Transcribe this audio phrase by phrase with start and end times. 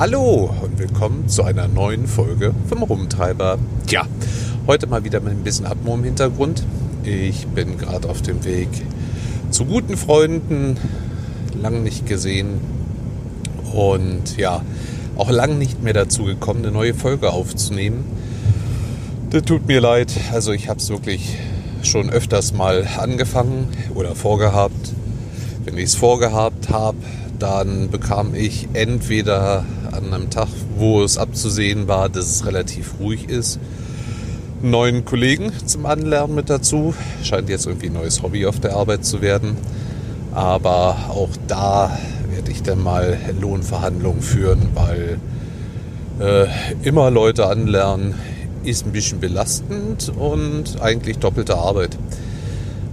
[0.00, 3.58] Hallo und willkommen zu einer neuen Folge vom Rumtreiber.
[3.88, 4.06] Tja,
[4.68, 6.62] heute mal wieder mit ein bisschen Atmo im Hintergrund.
[7.02, 8.68] Ich bin gerade auf dem Weg
[9.50, 10.76] zu guten Freunden,
[11.60, 12.60] lang nicht gesehen
[13.74, 14.62] und ja,
[15.16, 18.04] auch lang nicht mehr dazu gekommen, eine neue Folge aufzunehmen.
[19.30, 21.36] Das tut mir leid, also ich habe es wirklich
[21.82, 24.94] schon öfters mal angefangen oder vorgehabt.
[25.64, 26.98] Wenn ich es vorgehabt habe,
[27.40, 29.64] dann bekam ich entweder
[29.98, 33.58] an einem Tag, wo es abzusehen war, dass es relativ ruhig ist,
[34.62, 36.94] neuen Kollegen zum Anlernen mit dazu.
[37.22, 39.56] Scheint jetzt irgendwie ein neues Hobby auf der Arbeit zu werden.
[40.32, 41.98] Aber auch da
[42.30, 45.18] werde ich dann mal Lohnverhandlungen führen, weil
[46.20, 46.46] äh,
[46.86, 48.14] immer Leute anlernen
[48.64, 51.96] ist ein bisschen belastend und eigentlich doppelte Arbeit.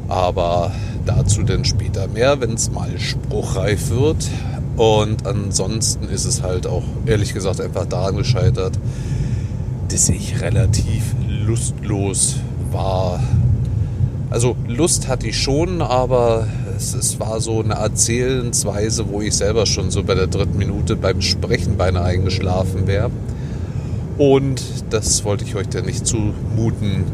[0.07, 0.71] Aber
[1.05, 4.27] dazu dann später mehr, wenn es mal spruchreif wird.
[4.77, 8.77] Und ansonsten ist es halt auch ehrlich gesagt einfach daran gescheitert,
[9.90, 12.35] dass ich relativ lustlos
[12.71, 13.21] war.
[14.29, 19.65] Also Lust hatte ich schon, aber es, es, war so eine Erzählensweise, wo ich selber
[19.65, 23.12] schon so bei der dritten Minute beim Sprechen beinahe eingeschlafen wäre.
[24.18, 27.05] Und das wollte ich euch dann nicht zumuten.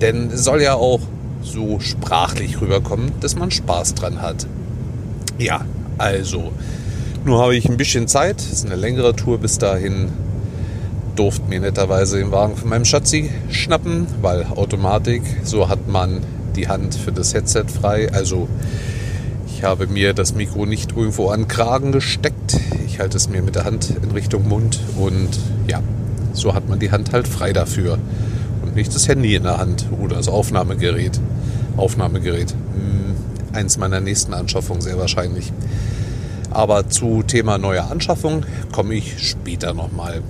[0.00, 1.00] Denn es soll ja auch
[1.42, 4.46] so sprachlich rüberkommen, dass man Spaß dran hat.
[5.38, 5.64] Ja,
[6.02, 6.50] also,
[7.24, 8.40] nun habe ich ein bisschen Zeit.
[8.40, 10.08] Es ist eine längere Tour bis dahin.
[11.14, 16.22] Durfte mir netterweise den Wagen von meinem Schatzi schnappen, weil Automatik, so hat man
[16.56, 18.10] die Hand für das Headset frei.
[18.12, 18.48] Also
[19.46, 22.58] ich habe mir das Mikro nicht irgendwo an Kragen gesteckt.
[22.84, 25.80] Ich halte es mir mit der Hand in Richtung Mund und ja,
[26.32, 27.96] so hat man die Hand halt frei dafür.
[28.62, 31.20] Und nicht das Handy in der Hand oder das Aufnahmegerät.
[31.76, 32.50] Aufnahmegerät.
[32.50, 33.14] Hm,
[33.52, 35.52] eins meiner nächsten Anschaffungen sehr wahrscheinlich.
[36.54, 40.22] Aber zu Thema neue Anschaffung komme ich später nochmal.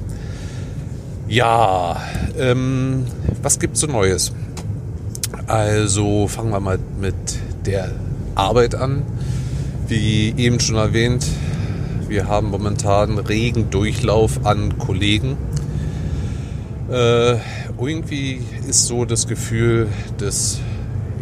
[1.29, 2.01] Ja,
[2.39, 3.07] ähm,
[3.43, 4.33] was es so Neues?
[5.47, 7.15] Also fangen wir mal mit
[7.67, 7.91] der
[8.35, 9.03] Arbeit an.
[9.89, 11.27] Wie eben schon erwähnt,
[12.09, 15.37] wir haben momentan regen Durchlauf an Kollegen.
[16.91, 17.37] Äh,
[17.81, 19.89] irgendwie ist so das Gefühl,
[20.19, 20.61] dass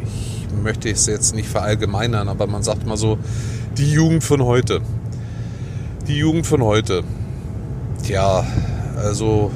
[0.02, 3.18] ich möchte es jetzt nicht verallgemeinern, aber man sagt mal so,
[3.80, 4.82] die Jugend von heute.
[6.06, 7.02] Die Jugend von heute.
[8.04, 8.44] Tja,
[9.02, 9.50] also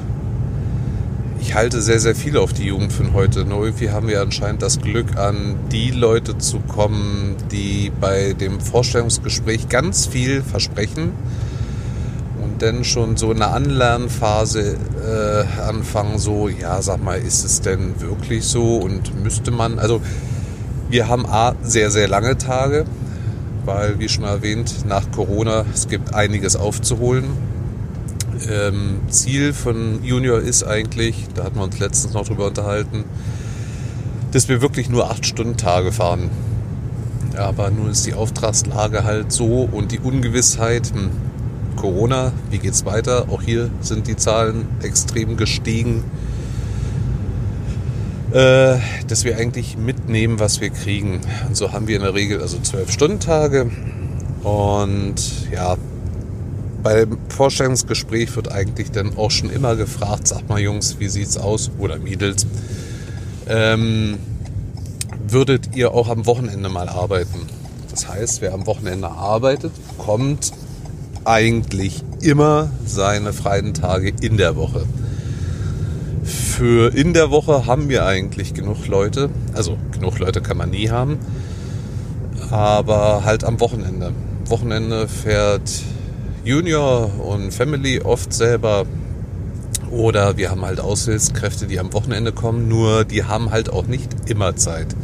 [1.39, 3.45] ich halte sehr, sehr viel auf die Jugend von heute.
[3.45, 8.59] Nur irgendwie haben wir anscheinend das Glück, an die Leute zu kommen, die bei dem
[8.59, 11.11] Vorstellungsgespräch ganz viel versprechen
[12.41, 14.75] und dann schon so in der Anlernphase
[15.05, 20.01] äh, anfangen, so, ja, sag mal, ist es denn wirklich so und müsste man, also
[20.89, 22.85] wir haben A, sehr, sehr lange Tage,
[23.65, 27.25] weil, wie schon erwähnt, nach Corona, es gibt einiges aufzuholen
[28.49, 33.05] ähm, Ziel von Junior ist eigentlich, da hatten wir uns letztens noch drüber unterhalten,
[34.31, 36.29] dass wir wirklich nur 8-Stunden-Tage fahren.
[37.37, 41.11] Aber nun ist die Auftragslage halt so und die Ungewissheit, hm,
[41.75, 43.27] Corona, wie geht's weiter?
[43.29, 46.03] Auch hier sind die Zahlen extrem gestiegen.
[48.35, 51.21] Äh, dass wir eigentlich mitnehmen, was wir kriegen.
[51.47, 53.71] Und so haben wir in der Regel also 12-Stunden-Tage.
[54.43, 55.15] Und
[55.53, 55.77] ja,
[56.83, 61.71] beim Vorstellungsgespräch wird eigentlich dann auch schon immer gefragt, sag mal Jungs, wie sieht's aus?
[61.79, 62.45] Oder Mädels.
[63.47, 64.17] Ähm,
[65.29, 67.39] würdet ihr auch am Wochenende mal arbeiten?
[67.89, 70.51] Das heißt, wer am Wochenende arbeitet, bekommt
[71.23, 74.85] eigentlich immer seine freien Tage in der Woche.
[76.55, 79.29] Für in der Woche haben wir eigentlich genug Leute.
[79.51, 81.19] Also genug Leute kann man nie haben.
[82.49, 84.13] Aber halt am Wochenende.
[84.45, 85.69] Wochenende fährt
[86.45, 88.85] Junior und Family oft selber.
[89.91, 94.29] Oder wir haben halt Aushilfskräfte, die am Wochenende kommen, nur die haben halt auch nicht
[94.29, 94.95] immer Zeit.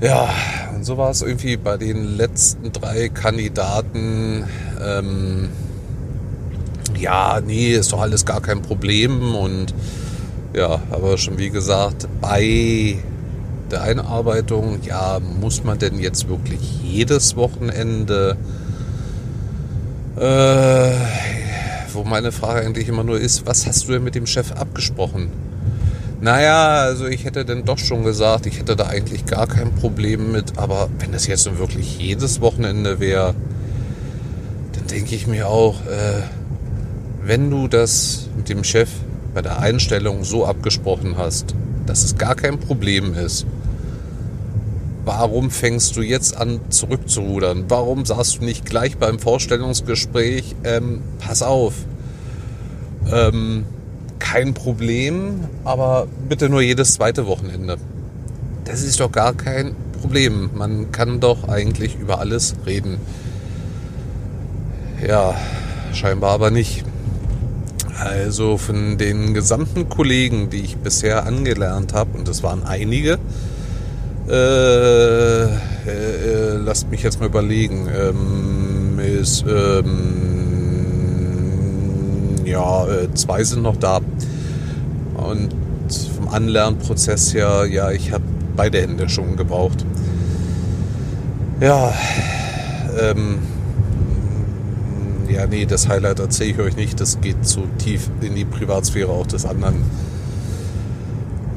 [0.00, 0.28] Ja,
[0.76, 4.44] und so war es irgendwie bei den letzten drei Kandidaten.
[4.80, 5.48] Ähm,
[6.96, 9.34] ja, nee, ist doch alles gar kein Problem.
[9.34, 9.74] Und
[10.54, 12.96] ja, aber schon wie gesagt, bei
[13.70, 18.36] der Einarbeitung, ja, muss man denn jetzt wirklich jedes Wochenende
[20.16, 20.92] äh,
[21.92, 25.30] wo meine Frage eigentlich immer nur ist, was hast du denn mit dem Chef abgesprochen?
[26.20, 30.32] Naja, also ich hätte dann doch schon gesagt, ich hätte da eigentlich gar kein Problem
[30.32, 33.34] mit, aber wenn das jetzt nun wirklich jedes Wochenende wäre,
[34.72, 36.22] dann denke ich mir auch, äh,
[37.26, 38.88] wenn du das mit dem Chef
[39.34, 43.46] bei der Einstellung so abgesprochen hast, dass es gar kein Problem ist,
[45.04, 47.64] warum fängst du jetzt an zurückzurudern?
[47.68, 51.74] Warum sagst du nicht gleich beim Vorstellungsgespräch, ähm, pass auf,
[53.12, 53.64] ähm,
[54.20, 57.76] kein Problem, aber bitte nur jedes zweite Wochenende.
[58.64, 60.50] Das ist doch gar kein Problem.
[60.54, 62.98] Man kann doch eigentlich über alles reden.
[65.06, 65.34] Ja,
[65.92, 66.84] scheinbar aber nicht.
[67.98, 73.18] Also von den gesamten Kollegen, die ich bisher angelernt habe, und das waren einige,
[74.28, 75.48] äh, äh,
[76.64, 79.94] lasst mich jetzt mal überlegen, ähm, ist, ähm,
[82.44, 84.00] ja, äh, zwei sind noch da.
[85.14, 85.54] Und
[86.16, 88.24] vom Anlernprozess her, ja, ich habe
[88.56, 89.86] beide Hände schon gebraucht.
[91.60, 91.94] Ja,
[93.00, 93.35] ähm,
[95.36, 96.98] ja, nee, das Highlight erzähle ich euch nicht.
[96.98, 99.84] Das geht zu tief in die Privatsphäre auch des anderen.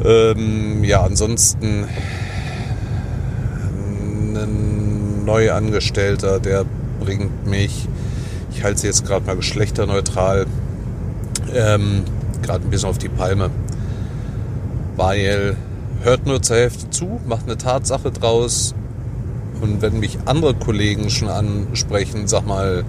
[0.03, 1.85] Ähm, ja, ansonsten
[4.35, 6.65] ein Neuangestellter, der
[6.99, 7.87] bringt mich,
[8.51, 10.45] ich halte sie jetzt gerade mal geschlechterneutral,
[11.55, 12.03] ähm,
[12.41, 13.49] gerade ein bisschen auf die Palme.
[14.97, 15.55] Weil
[16.01, 18.75] hört nur zur Hälfte zu, macht eine Tatsache draus.
[19.61, 22.83] Und wenn mich andere Kollegen schon ansprechen, sag mal,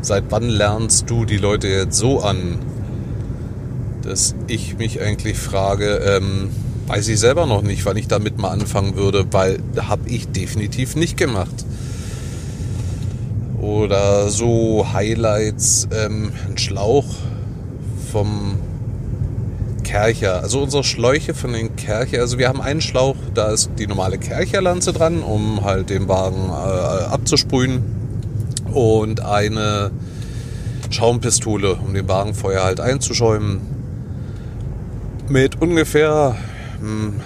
[0.00, 2.58] seit wann lernst du die Leute jetzt so an,
[4.02, 6.50] dass ich mich eigentlich frage, ähm,
[6.86, 10.96] weiß ich selber noch nicht, wann ich damit mal anfangen würde, weil habe ich definitiv
[10.96, 11.64] nicht gemacht.
[13.60, 17.04] Oder so Highlights, ähm, ein Schlauch
[18.10, 18.56] vom
[19.84, 20.42] Kercher.
[20.42, 22.20] Also unsere Schläuche von den Kercher.
[22.20, 26.48] Also wir haben einen Schlauch, da ist die normale Kercherlanze dran, um halt den Wagen
[26.50, 27.97] äh, abzusprühen
[28.72, 29.90] und eine
[30.90, 33.60] Schaumpistole, um den Wagenfeuer halt einzuschäumen.
[35.28, 36.36] Mit ungefähr,
[36.80, 37.20] hm,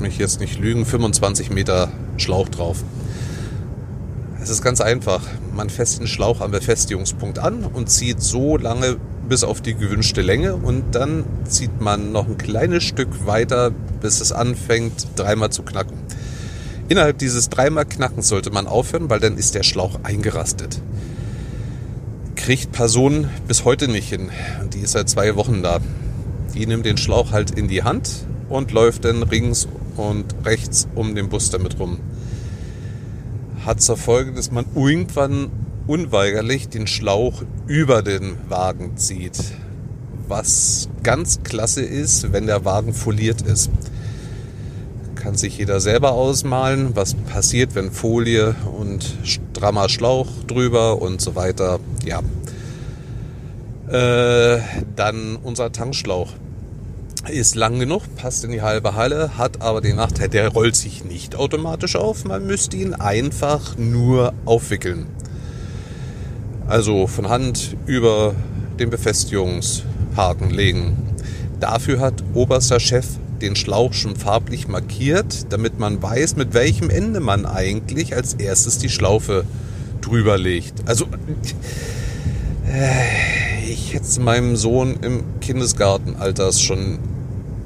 [0.00, 2.82] mich jetzt nicht lügen, 25 Meter Schlauch drauf.
[4.42, 5.22] Es ist ganz einfach.
[5.54, 8.96] Man fässt den Schlauch am Befestigungspunkt an und zieht so lange
[9.28, 13.70] bis auf die gewünschte Länge und dann zieht man noch ein kleines Stück weiter,
[14.00, 15.96] bis es anfängt dreimal zu knacken.
[16.88, 20.80] Innerhalb dieses dreimal Knackens sollte man aufhören, weil dann ist der Schlauch eingerastet.
[22.34, 24.30] Kriegt Person bis heute nicht hin.
[24.72, 25.80] Die ist seit zwei Wochen da.
[26.54, 28.08] Die nimmt den Schlauch halt in die Hand
[28.48, 31.98] und läuft dann rings und rechts um den Bus damit rum.
[33.66, 35.50] Hat zur Folge, dass man irgendwann
[35.86, 39.38] unweigerlich den Schlauch über den Wagen zieht.
[40.26, 43.70] Was ganz klasse ist, wenn der Wagen foliert ist
[45.18, 51.34] kann sich jeder selber ausmalen, was passiert, wenn Folie und strammer Schlauch drüber und so
[51.34, 51.80] weiter.
[52.04, 52.22] Ja.
[53.88, 54.60] Äh,
[54.96, 56.32] dann unser Tankschlauch
[57.28, 61.04] ist lang genug, passt in die halbe Halle, hat aber den Nachteil, der rollt sich
[61.04, 62.24] nicht automatisch auf.
[62.24, 65.06] Man müsste ihn einfach nur aufwickeln.
[66.66, 68.34] Also von Hand über
[68.78, 70.96] den Befestigungshaken legen.
[71.60, 73.06] Dafür hat oberster Chef
[73.42, 78.78] den Schlauch schon farblich markiert, damit man weiß, mit welchem Ende man eigentlich als erstes
[78.78, 79.44] die Schlaufe
[80.00, 80.74] drüber legt.
[80.86, 81.06] Also
[82.66, 86.98] äh, ich hätte es meinem Sohn im Kindesgartenalter schon,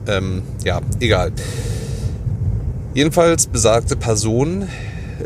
[0.06, 1.32] ähm, ja, egal.
[2.94, 4.68] Jedenfalls besagte Person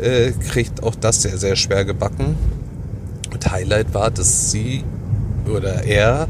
[0.01, 2.35] äh, kriegt auch das sehr, sehr schwer gebacken.
[3.33, 4.83] Und Highlight war, dass sie
[5.49, 6.27] oder er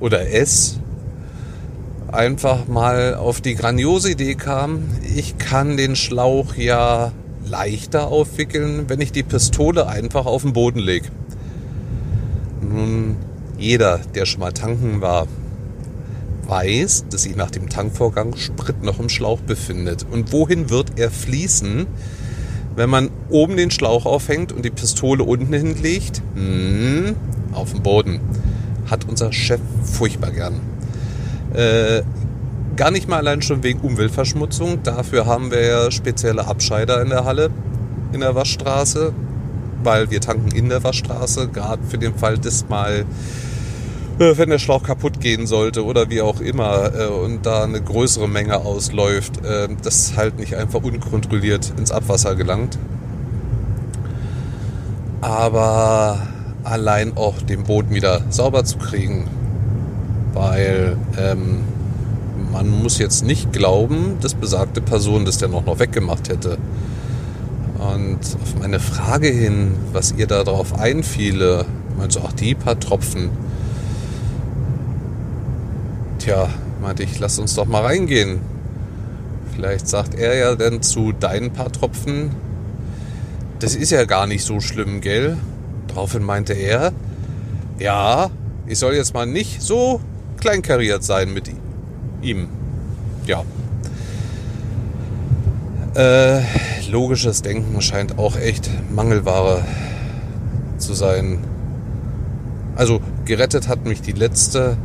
[0.00, 0.78] oder es
[2.12, 7.12] einfach mal auf die grandiose Idee kam, ich kann den Schlauch ja
[7.44, 11.08] leichter aufwickeln, wenn ich die Pistole einfach auf den Boden lege.
[12.60, 13.16] Nun,
[13.58, 15.26] jeder, der schon mal tanken war,
[16.46, 20.06] weiß, dass sich nach dem Tankvorgang Sprit noch im Schlauch befindet.
[20.10, 21.86] Und wohin wird er fließen,
[22.76, 26.22] wenn man oben den Schlauch aufhängt und die Pistole unten hinlegt?
[26.34, 27.16] Hm,
[27.52, 28.20] auf dem Boden.
[28.90, 30.71] Hat unser Chef furchtbar gern.
[31.54, 32.02] Äh,
[32.76, 34.82] gar nicht mal allein schon wegen Umweltverschmutzung.
[34.82, 37.50] Dafür haben wir ja spezielle Abscheider in der Halle,
[38.12, 39.12] in der Waschstraße,
[39.82, 43.04] weil wir tanken in der Waschstraße, gerade für den Fall, dass mal
[44.18, 47.80] äh, wenn der Schlauch kaputt gehen sollte oder wie auch immer äh, und da eine
[47.80, 52.78] größere Menge ausläuft, äh, das halt nicht einfach unkontrolliert ins Abwasser gelangt.
[55.20, 56.20] Aber
[56.64, 59.28] allein auch den Boden wieder sauber zu kriegen,
[60.32, 61.60] weil ähm,
[62.52, 66.58] man muss jetzt nicht glauben, dass besagte Person das dann auch noch weggemacht hätte.
[67.78, 71.64] Und auf meine Frage hin, was ihr da drauf einfiele,
[71.96, 73.30] meinte so, ach die paar Tropfen.
[76.18, 76.48] Tja,
[76.80, 78.40] meinte ich, lass uns doch mal reingehen.
[79.54, 82.30] Vielleicht sagt er ja dann zu deinen paar Tropfen,
[83.58, 85.36] das ist ja gar nicht so schlimm, gell?
[85.88, 86.92] Daraufhin meinte er,
[87.78, 88.30] ja,
[88.66, 90.00] ich soll jetzt mal nicht so
[90.42, 91.52] kleinkariert sein mit
[92.20, 92.48] ihm.
[93.26, 93.44] Ja.
[95.94, 96.42] Äh,
[96.90, 99.64] logisches Denken scheint auch echt Mangelware
[100.78, 101.38] zu sein.
[102.74, 104.76] Also gerettet hat mich die letzte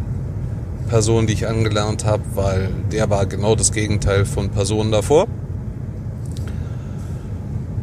[0.89, 5.25] Person, die ich angelernt habe, weil der war genau das Gegenteil von Personen davor.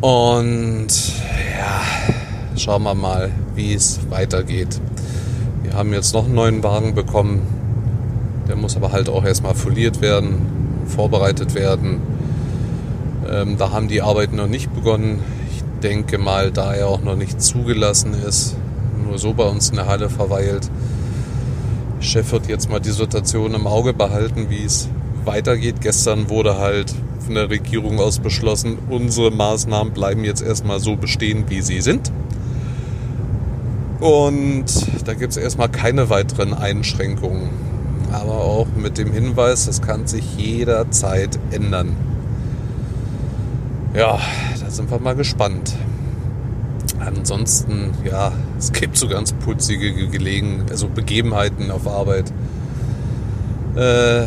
[0.01, 0.87] Und
[1.59, 1.83] ja,
[2.57, 4.81] schauen wir mal, wie es weitergeht.
[5.65, 7.54] Wir haben jetzt noch einen neuen Wagen bekommen.
[8.49, 12.01] Der muss aber halt auch erstmal foliert werden, vorbereitet werden.
[13.31, 15.21] Ähm, da haben die Arbeiten noch nicht begonnen.
[15.51, 18.57] Ich denke mal, da er auch noch nicht zugelassen ist,
[19.07, 20.71] nur so bei uns in der Halle verweilt,
[22.01, 24.89] Chef wird jetzt mal die Situation im Auge behalten, wie es
[25.25, 25.77] weitergeht.
[25.81, 31.45] Gestern wurde halt von der Regierung aus beschlossen, unsere Maßnahmen bleiben jetzt erstmal so bestehen,
[31.49, 32.13] wie sie sind.
[34.01, 34.67] Und
[35.07, 37.49] da gibt es erstmal keine weiteren Einschränkungen.
[38.15, 41.97] Aber auch mit dem Hinweis, das kann sich jederzeit ändern.
[43.93, 44.21] Ja,
[44.61, 45.75] da sind wir mal gespannt.
[47.01, 52.33] Ansonsten, ja, es gibt so ganz putzige Gelegen, also Begebenheiten auf Arbeit.
[53.77, 54.27] Äh,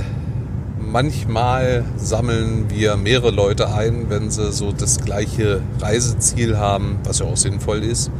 [0.80, 7.26] manchmal sammeln wir mehrere Leute ein, wenn sie so das gleiche Reiseziel haben, was ja
[7.26, 8.12] auch sinnvoll ist,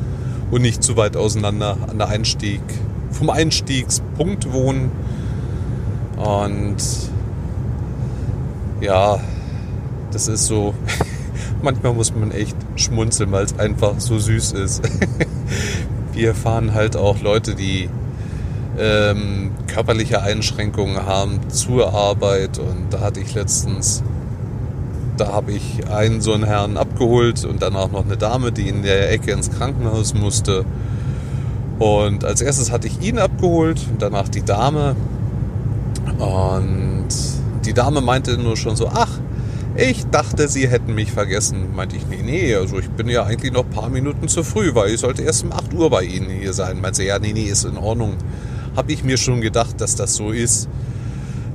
[0.50, 2.62] und nicht zu weit auseinander an der Einstieg,
[3.12, 4.92] vom Einstiegspunkt wohnen.
[6.18, 6.78] Und
[8.82, 9.20] ja,
[10.12, 10.74] das ist so,
[11.62, 14.82] manchmal muss man echt schmunzeln, weil es einfach so süß ist.
[16.14, 17.90] Wir fahren halt auch Leute, die
[18.80, 22.58] ähm, körperliche Einschränkungen haben zur Arbeit.
[22.58, 24.04] Und da hatte ich letztens,
[25.18, 28.84] da habe ich einen so einen Herrn abgeholt und danach noch eine Dame, die in
[28.84, 30.66] der Ecke ins Krankenhaus musste.
[31.80, 34.96] Und als erstes hatte ich ihn abgeholt und danach die Dame.
[36.18, 37.08] Und
[37.66, 39.20] die Dame meinte nur schon so, ach,
[39.76, 41.76] ich dachte, sie hätten mich vergessen.
[41.76, 44.74] Meinte ich, nee, nee, also ich bin ja eigentlich noch ein paar Minuten zu früh,
[44.74, 46.82] weil ich sollte erst um 8 Uhr bei Ihnen hier sein.
[46.82, 48.16] Meinte sie, ja, nee, nee, ist in Ordnung.
[48.76, 50.68] Habe ich mir schon gedacht, dass das so ist.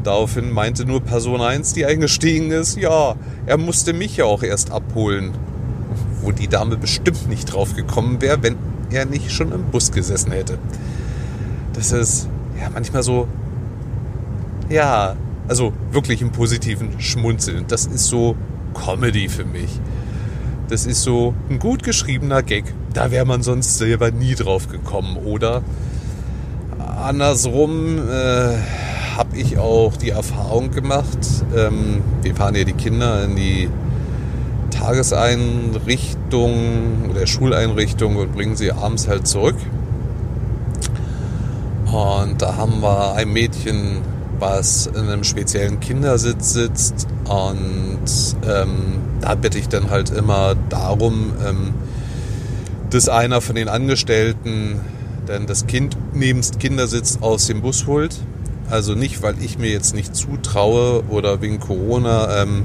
[0.05, 3.15] Daraufhin meinte nur Person 1, die eingestiegen ist, ja,
[3.47, 5.33] er musste mich ja auch erst abholen.
[6.21, 8.57] Wo die Dame bestimmt nicht drauf gekommen wäre, wenn
[8.91, 10.59] er nicht schon im Bus gesessen hätte.
[11.73, 12.29] Das ist
[12.61, 13.27] ja manchmal so,
[14.73, 15.17] ja,
[15.49, 17.67] also wirklich im positiven Schmunzeln.
[17.69, 18.37] Das ist so
[18.75, 19.79] Comedy für mich.
[20.69, 22.65] Das ist so ein gut geschriebener Gag.
[22.95, 25.19] Da wäre man sonst selber nie drauf gekommen.
[25.19, 25.63] Oder
[26.79, 28.57] andersrum äh,
[29.17, 31.19] habe ich auch die Erfahrung gemacht.
[31.55, 33.69] Ähm, wir fahren ja die Kinder in die
[34.71, 39.57] Tageseinrichtung oder Schuleinrichtung und bringen sie abends halt zurück.
[41.93, 44.12] Und da haben wir ein Mädchen
[44.43, 47.07] was in einem speziellen Kindersitz sitzt.
[47.25, 48.03] Und
[48.45, 51.75] ähm, da bitte ich dann halt immer darum, ähm,
[52.91, 54.81] dass einer von den Angestellten
[55.27, 58.17] dann das Kind nebst Kindersitz aus dem Bus holt.
[58.69, 62.43] Also nicht, weil ich mir jetzt nicht zutraue oder wegen Corona.
[62.43, 62.65] Ähm,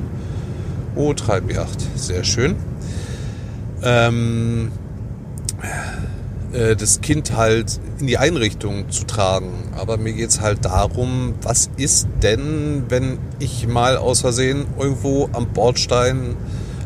[0.96, 2.56] oh, Treibjacht, sehr schön.
[3.84, 4.72] Ähm,
[6.54, 9.52] äh, das Kind halt in die Einrichtung zu tragen.
[9.78, 15.30] Aber mir geht es halt darum, was ist denn, wenn ich mal aus Versehen irgendwo
[15.34, 16.36] am Bordstein,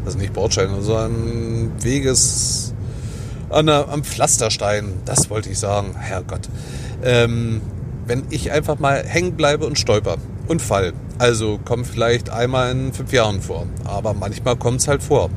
[0.06, 2.74] also nicht Bordstein, sondern Weges,
[3.50, 6.50] an der, am Pflasterstein, das wollte ich sagen, Herrgott,
[7.04, 7.62] ähm,
[8.08, 10.94] wenn ich einfach mal hängen bleibe und stolper und fall.
[11.20, 15.30] Also kommt vielleicht einmal in fünf Jahren vor, aber manchmal kommt es halt vor.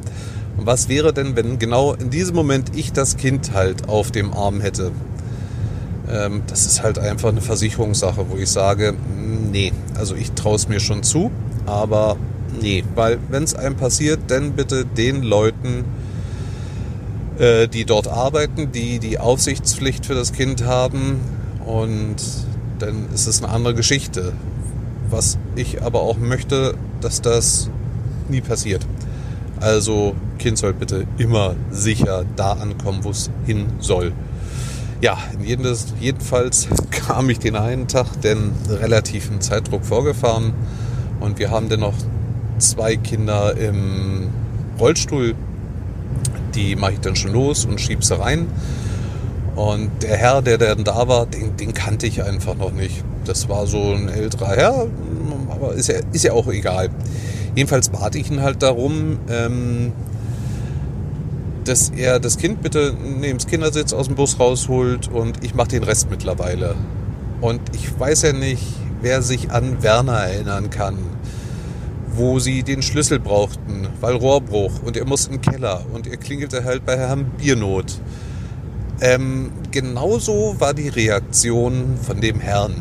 [0.57, 4.61] Was wäre denn, wenn genau in diesem Moment ich das Kind halt auf dem Arm
[4.61, 4.93] hätte?
[6.09, 8.95] Ähm, das ist halt einfach eine Versicherungssache, wo ich sage,
[9.51, 11.31] nee, also ich traue es mir schon zu,
[11.67, 12.17] aber
[12.61, 15.85] nee, weil wenn es einem passiert, dann bitte den Leuten,
[17.39, 21.21] äh, die dort arbeiten, die die Aufsichtspflicht für das Kind haben
[21.65, 22.17] und
[22.79, 24.33] dann ist es eine andere Geschichte.
[25.11, 27.71] Was ich aber auch möchte, dass das
[28.29, 28.87] nie passiert.
[29.65, 34.13] Also Kind soll bitte immer sicher da ankommen, wo es hin soll.
[35.01, 40.53] Ja, jedenfalls kam ich den einen Tag den relativen Zeitdruck vorgefahren
[41.21, 41.95] und wir haben dann noch
[42.59, 44.29] zwei Kinder im
[44.79, 45.35] Rollstuhl.
[46.55, 48.49] Die mache ich dann schon los und schieb sie rein.
[49.57, 53.03] Und der Herr, der dann da war, den, den kannte ich einfach noch nicht.
[53.25, 54.87] Das war so ein älterer Herr,
[55.49, 56.91] aber ist ja, ist ja auch egal.
[57.55, 59.93] Jedenfalls bat ich ihn halt darum, ähm,
[61.65, 65.69] dass er das Kind bitte neben das Kindersitz aus dem Bus rausholt und ich mache
[65.69, 66.75] den Rest mittlerweile.
[67.41, 68.63] Und ich weiß ja nicht,
[69.01, 70.99] wer sich an Werner erinnern kann,
[72.15, 76.17] wo sie den Schlüssel brauchten, weil Rohrbruch und er muss in den Keller und er
[76.17, 78.01] klingelte halt bei Herrn Biernot.
[79.01, 82.75] Ähm, genauso war die Reaktion von dem Herrn.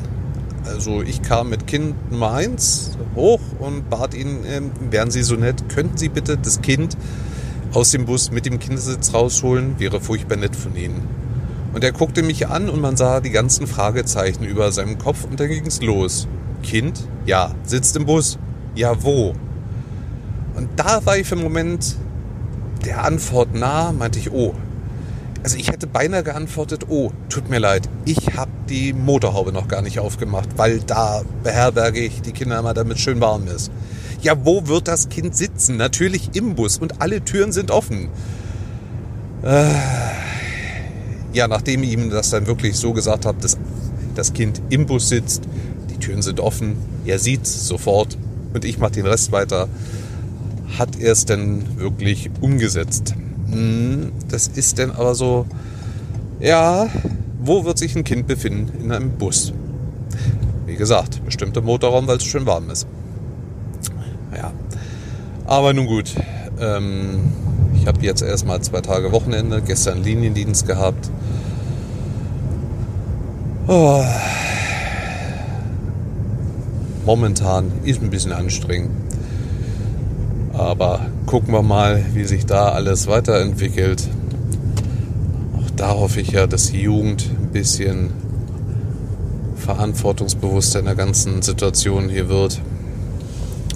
[0.65, 5.35] Also ich kam mit Kind Nummer 1 hoch und bat ihn, äh, wären Sie so
[5.35, 6.97] nett, könnten Sie bitte das Kind
[7.73, 9.79] aus dem Bus mit dem Kindersitz rausholen?
[9.79, 11.01] Wäre furchtbar nett von Ihnen.
[11.73, 15.39] Und er guckte mich an und man sah die ganzen Fragezeichen über seinem Kopf und
[15.39, 16.27] dann ging es los.
[16.61, 17.07] Kind?
[17.25, 17.53] Ja.
[17.63, 18.37] Sitzt im Bus?
[18.75, 19.33] Ja, wo?
[20.55, 21.97] Und da war ich einen Moment
[22.85, 24.53] der Antwort nah, meinte ich, oh,
[25.43, 29.81] also ich hätte beinahe geantwortet, oh, tut mir leid, ich habe die Motorhaube noch gar
[29.81, 33.71] nicht aufgemacht, weil da beherberge ich die Kinder immer, damit schön warm ist.
[34.21, 35.77] Ja, wo wird das Kind sitzen?
[35.77, 38.09] Natürlich im Bus und alle Türen sind offen.
[39.43, 39.65] Äh,
[41.33, 43.57] ja, nachdem ich ihm das dann wirklich so gesagt habe, dass
[44.15, 45.43] das Kind im Bus sitzt,
[45.89, 48.17] die Türen sind offen, er sieht sofort
[48.53, 49.67] und ich mache den Rest weiter,
[50.77, 53.15] hat er es dann wirklich umgesetzt.
[53.51, 55.45] Hm, das ist denn aber so,
[56.39, 56.87] ja,
[57.43, 58.83] wo wird sich ein Kind befinden?
[58.83, 59.53] In einem Bus.
[60.65, 62.87] Wie gesagt, bestimmter Motorraum, weil es schön warm ist.
[64.35, 64.51] Ja,
[65.45, 66.15] aber nun gut.
[66.59, 67.31] Ähm,
[67.75, 71.09] ich habe jetzt erstmal zwei Tage Wochenende, gestern Liniendienst gehabt.
[73.67, 74.03] Oh.
[77.05, 78.91] Momentan ist ein bisschen anstrengend.
[80.53, 84.07] Aber gucken wir mal, wie sich da alles weiterentwickelt.
[85.75, 88.11] Da hoffe ich ja, dass die Jugend ein bisschen
[89.55, 92.61] verantwortungsbewusster in der ganzen Situation hier wird.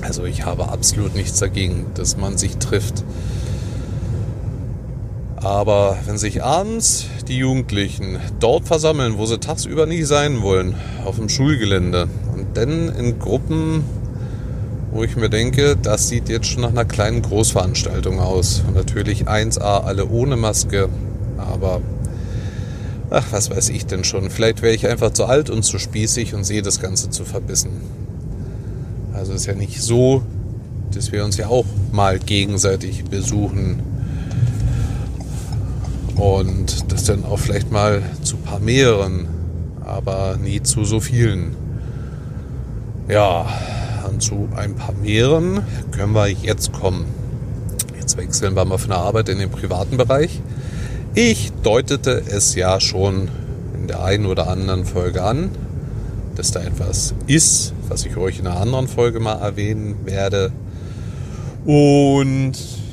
[0.01, 3.03] Also ich habe absolut nichts dagegen, dass man sich trifft.
[5.37, 11.15] Aber wenn sich abends die Jugendlichen dort versammeln, wo sie tagsüber nie sein wollen, auf
[11.15, 13.83] dem Schulgelände und dann in Gruppen
[14.97, 18.63] wo ich mir denke, das sieht jetzt schon nach einer kleinen Großveranstaltung aus.
[18.67, 20.89] Und natürlich 1A alle ohne Maske,
[21.37, 21.81] aber
[23.09, 24.29] ach, was weiß ich denn schon.
[24.29, 27.71] Vielleicht wäre ich einfach zu alt und zu spießig und sehe das Ganze zu verbissen.
[29.13, 30.21] Also ist ja nicht so,
[30.93, 33.81] dass wir uns ja auch mal gegenseitig besuchen
[36.15, 39.27] und das dann auch vielleicht mal zu paar mehreren,
[39.85, 41.55] aber nie zu so vielen.
[43.07, 43.47] Ja,
[44.09, 47.05] und zu ein paar mehreren können wir jetzt kommen.
[47.99, 50.41] Jetzt wechseln wir mal von der Arbeit in den privaten Bereich.
[51.19, 53.29] Ich deutete es ja schon
[53.73, 55.49] in der einen oder anderen Folge an,
[56.35, 60.51] dass da etwas ist, was ich euch in einer anderen Folge mal erwähnen werde.
[61.65, 62.51] Und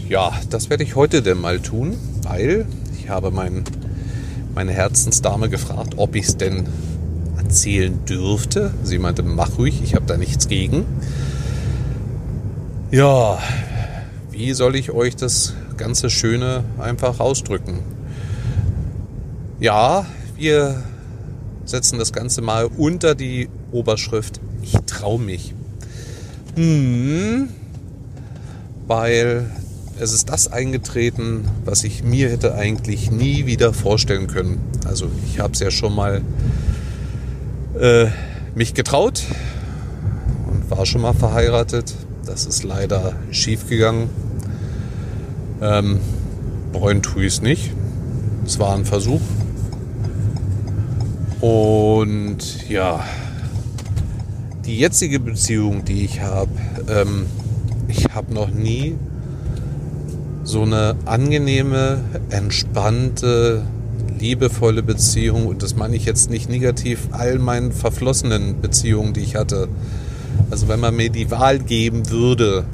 [0.08, 2.64] ja, das werde ich heute denn mal tun, weil
[2.98, 3.64] ich habe mein,
[4.54, 6.64] meine Herzensdame gefragt, ob ich es denn
[7.36, 8.72] erzählen dürfte.
[8.84, 10.86] Sie meinte, mach ruhig, ich habe da nichts gegen.
[12.90, 13.38] Ja,
[14.30, 17.80] wie soll ich euch das ganze Schöne einfach ausdrücken?
[19.64, 20.04] Ja,
[20.36, 20.82] wir
[21.64, 25.54] setzen das Ganze mal unter die Oberschrift Ich traue mich.
[26.54, 27.48] Hm,
[28.86, 29.48] weil
[29.98, 34.60] es ist das eingetreten, was ich mir hätte eigentlich nie wieder vorstellen können.
[34.84, 36.20] Also ich habe es ja schon mal
[37.80, 38.08] äh,
[38.54, 39.22] mich getraut
[40.52, 41.94] und war schon mal verheiratet.
[42.26, 44.10] Das ist leider schief gegangen.
[45.62, 46.00] Ähm,
[46.70, 47.70] bereuen tue ich es nicht.
[48.44, 49.22] Es war ein Versuch.
[51.44, 53.04] Und ja,
[54.64, 56.48] die jetzige Beziehung, die ich habe,
[56.88, 57.26] ähm,
[57.86, 58.96] ich habe noch nie
[60.42, 63.62] so eine angenehme, entspannte,
[64.18, 69.36] liebevolle Beziehung, und das meine ich jetzt nicht negativ, all meinen verflossenen Beziehungen, die ich
[69.36, 69.68] hatte.
[70.50, 72.64] Also wenn man mir die Wahl geben würde,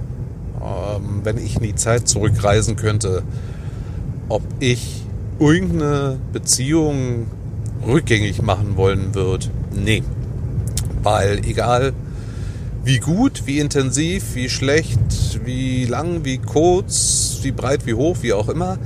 [0.63, 3.25] ähm, wenn ich in die Zeit zurückreisen könnte,
[4.29, 5.03] ob ich
[5.41, 7.27] irgendeine Beziehung
[7.87, 10.03] rückgängig machen wollen würde, nee.
[11.03, 11.93] Weil egal
[12.85, 14.99] wie gut, wie intensiv, wie schlecht,
[15.45, 18.79] wie lang, wie kurz, wie breit, wie hoch, wie auch immer,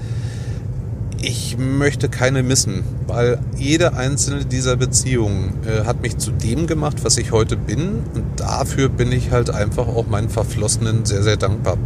[1.24, 6.98] ich möchte keine missen, weil jede einzelne dieser Beziehungen äh, hat mich zu dem gemacht,
[7.02, 8.00] was ich heute bin.
[8.14, 11.78] Und dafür bin ich halt einfach auch meinen Verflossenen sehr, sehr dankbar.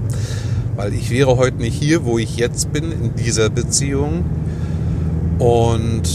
[0.74, 4.24] Weil ich wäre heute nicht hier, wo ich jetzt bin, in dieser Beziehung.
[5.38, 6.08] Und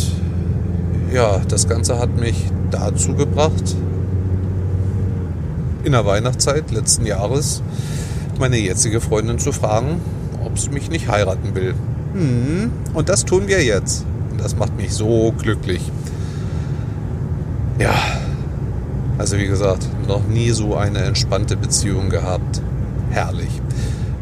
[1.13, 3.76] ja, das Ganze hat mich dazu gebracht,
[5.84, 7.62] in der Weihnachtszeit letzten Jahres
[8.39, 10.02] meine jetzige Freundin zu fragen,
[10.43, 11.76] ob sie mich nicht heiraten will.
[12.13, 14.06] Hm, und das tun wir jetzt.
[14.32, 15.91] Und das macht mich so glücklich.
[17.80, 17.93] Ja,
[19.17, 22.62] also wie gesagt, noch nie so eine entspannte Beziehung gehabt.
[23.12, 23.62] Herrlich.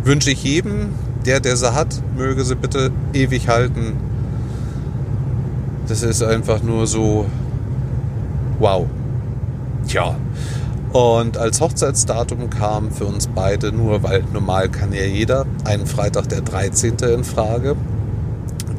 [0.03, 0.89] Wünsche ich jedem,
[1.25, 3.93] der, der sie hat, möge sie bitte ewig halten.
[5.91, 7.25] Das ist einfach nur so
[8.59, 8.87] wow.
[9.89, 10.15] Tja.
[10.93, 16.29] Und als Hochzeitsdatum kam für uns beide nur, weil normal kann ja jeder, einen Freitag
[16.29, 16.95] der 13.
[17.13, 17.75] in Frage.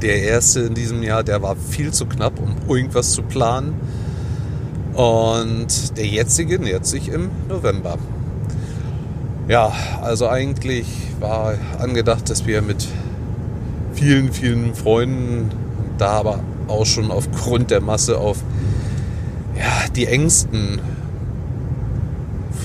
[0.00, 3.74] Der erste in diesem Jahr, der war viel zu knapp, um irgendwas zu planen.
[4.94, 7.98] Und der jetzige nähert sich im November.
[9.48, 9.70] Ja,
[10.00, 10.86] also eigentlich
[11.20, 12.88] war angedacht, dass wir mit
[13.92, 15.50] vielen, vielen Freunden,
[15.98, 16.40] da aber
[16.72, 18.38] auch schon aufgrund der Masse auf
[19.56, 20.80] ja, die engsten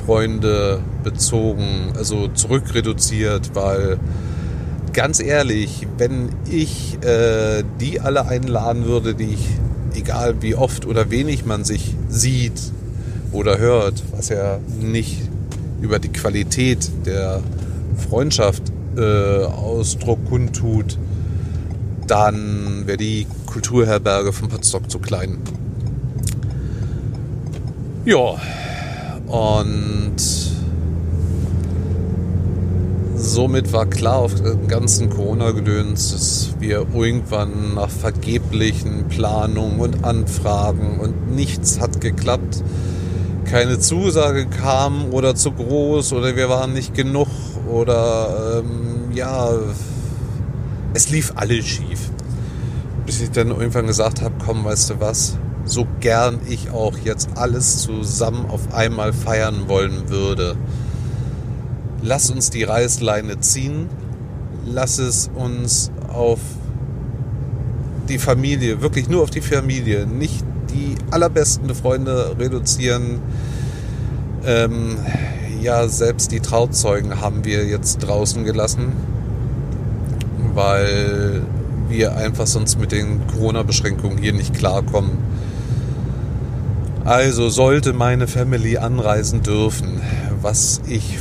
[0.05, 3.99] Freunde bezogen, also zurückreduziert, weil
[4.93, 9.47] ganz ehrlich, wenn ich äh, die alle einladen würde, die ich
[9.95, 12.59] egal wie oft oder wenig man sich sieht
[13.31, 15.21] oder hört, was ja nicht
[15.81, 17.41] über die Qualität der
[18.09, 18.63] Freundschaft
[18.95, 20.97] äh, Ausdruck kundtut,
[22.07, 25.39] dann wäre die Kulturherberge von Potsdok zu klein.
[28.05, 28.35] Ja,
[29.25, 30.15] und
[33.15, 40.99] somit war klar auf dem ganzen Corona-Gedöns, dass wir irgendwann nach vergeblichen Planungen und Anfragen
[40.99, 42.63] und nichts hat geklappt,
[43.45, 47.27] keine Zusage kam oder zu groß oder wir waren nicht genug
[47.67, 49.49] oder ähm, ja,
[50.93, 52.11] es lief alles schief.
[53.07, 57.29] Bis ich dann irgendwann gesagt habe, komm, weißt du was, so gern ich auch jetzt
[57.35, 60.55] alles zusammen auf einmal feiern wollen würde
[62.01, 63.89] lass uns die Reißleine ziehen,
[64.65, 66.39] lass es uns auf
[68.09, 70.43] die Familie, wirklich nur auf die Familie, nicht
[70.73, 73.19] die allerbesten Freunde reduzieren.
[74.45, 74.97] Ähm,
[75.61, 78.93] ja, selbst die Trauzeugen haben wir jetzt draußen gelassen,
[80.53, 81.41] weil
[81.89, 85.17] wir einfach sonst mit den Corona-Beschränkungen hier nicht klarkommen.
[87.05, 90.01] Also sollte meine Family anreisen dürfen,
[90.41, 91.17] was ich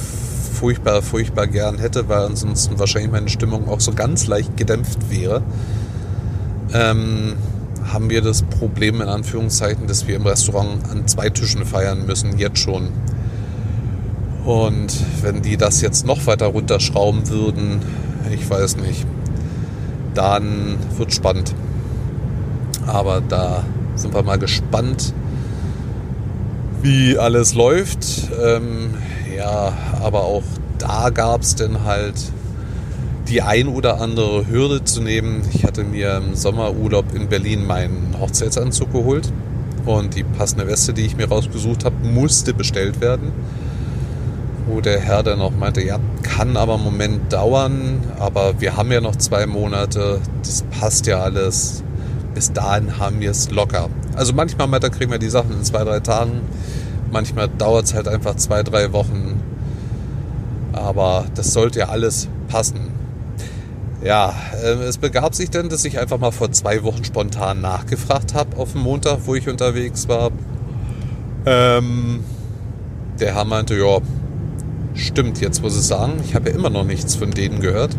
[0.57, 5.43] furchtbar, furchtbar gern hätte, weil ansonsten wahrscheinlich meine Stimmung auch so ganz leicht gedämpft wäre,
[6.75, 7.35] ähm,
[7.93, 12.39] haben wir das Problem in Anführungszeichen, dass wir im Restaurant an zwei Tischen feiern müssen,
[12.39, 12.89] jetzt schon.
[14.45, 17.81] Und wenn die das jetzt noch weiter runterschrauben würden,
[18.33, 19.07] ich weiß nicht,
[20.17, 21.55] dann wird spannend.
[22.87, 25.13] Aber da sind wir mal gespannt,
[26.83, 28.31] wie alles läuft.
[28.45, 28.95] Ähm,
[29.37, 30.45] ja, aber auch
[30.79, 32.15] da gab es dann halt
[33.29, 35.43] die ein oder andere Hürde zu nehmen.
[35.53, 39.33] Ich hatte mir im Sommerurlaub in Berlin meinen Hochzeitsanzug geholt
[39.85, 43.33] und die passende Weste, die ich mir rausgesucht habe, musste bestellt werden.
[44.67, 48.91] Wo der Herr dann auch meinte, ja, kann aber einen Moment dauern, aber wir haben
[48.91, 51.85] ja noch zwei Monate, das passt ja alles.
[52.35, 53.89] Bis dahin haben wir es locker.
[54.15, 56.43] Also manchmal da kriegen wir die Sachen in zwei, drei Tagen.
[57.11, 59.41] Manchmal dauert es halt einfach zwei, drei Wochen.
[60.73, 62.93] Aber das sollte ja alles passen.
[64.03, 68.35] Ja, äh, es begab sich dann, dass ich einfach mal vor zwei Wochen spontan nachgefragt
[68.35, 70.31] habe auf dem Montag, wo ich unterwegs war.
[71.47, 72.23] Ähm,
[73.19, 73.99] der Herr meinte, ja,
[74.97, 77.97] stimmt, jetzt muss ich sagen, ich habe ja immer noch nichts von denen gehört.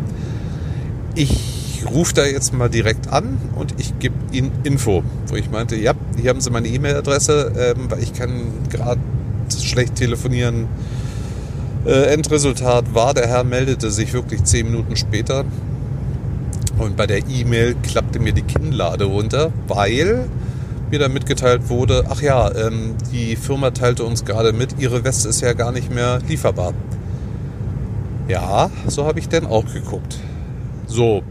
[1.16, 5.04] Ich rufe da jetzt mal direkt an und ich gebe Ihnen Info.
[5.28, 8.30] Wo ich meinte, ja, hier haben Sie meine E-Mail-Adresse, ähm, weil ich kann
[8.70, 9.00] gerade
[9.62, 10.68] schlecht telefonieren
[11.86, 15.46] äh, Endresultat war, der Herr meldete sich wirklich zehn Minuten später
[16.78, 20.28] und bei der E-Mail klappte mir die Kinnlade runter, weil
[20.91, 25.30] mir dann mitgeteilt wurde, ach ja, ähm, die Firma teilte uns gerade mit, ihre Weste
[25.30, 26.73] ist ja gar nicht mehr lieferbar.
[28.28, 30.17] Ja, so habe ich denn auch geguckt.
[30.86, 31.23] So,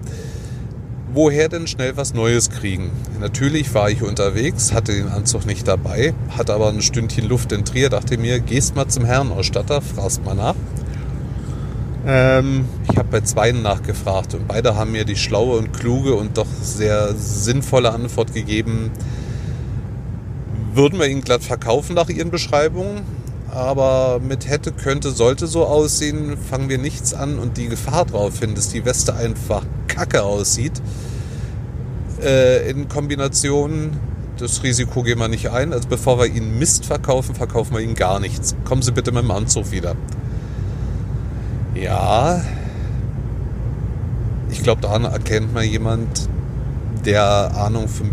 [1.12, 2.90] woher denn schnell was Neues kriegen?
[3.20, 7.64] Natürlich war ich unterwegs, hatte den Anzug nicht dabei, hatte aber ein Stündchen Luft in
[7.64, 10.54] Trier, dachte mir, gehst mal zum Herrenausstatter, fragst mal nach.
[12.06, 16.38] Ähm, ich habe bei zweien nachgefragt und beide haben mir die schlaue und kluge und
[16.38, 18.90] doch sehr sinnvolle Antwort gegeben.
[20.76, 23.00] Würden wir ihn glatt verkaufen nach ihren Beschreibungen,
[23.50, 28.40] aber mit hätte, könnte, sollte so aussehen, fangen wir nichts an und die Gefahr drauf
[28.40, 30.82] hin, dass die Weste einfach kacke aussieht,
[32.22, 33.96] äh, in Kombination,
[34.36, 35.72] das Risiko gehen wir nicht ein.
[35.72, 38.54] Also bevor wir ihnen Mist verkaufen, verkaufen wir ihnen gar nichts.
[38.66, 39.94] Kommen Sie bitte mit dem Anzug wieder.
[41.74, 42.42] Ja,
[44.50, 46.28] ich glaube, daran erkennt man jemand,
[47.06, 48.10] der Ahnung von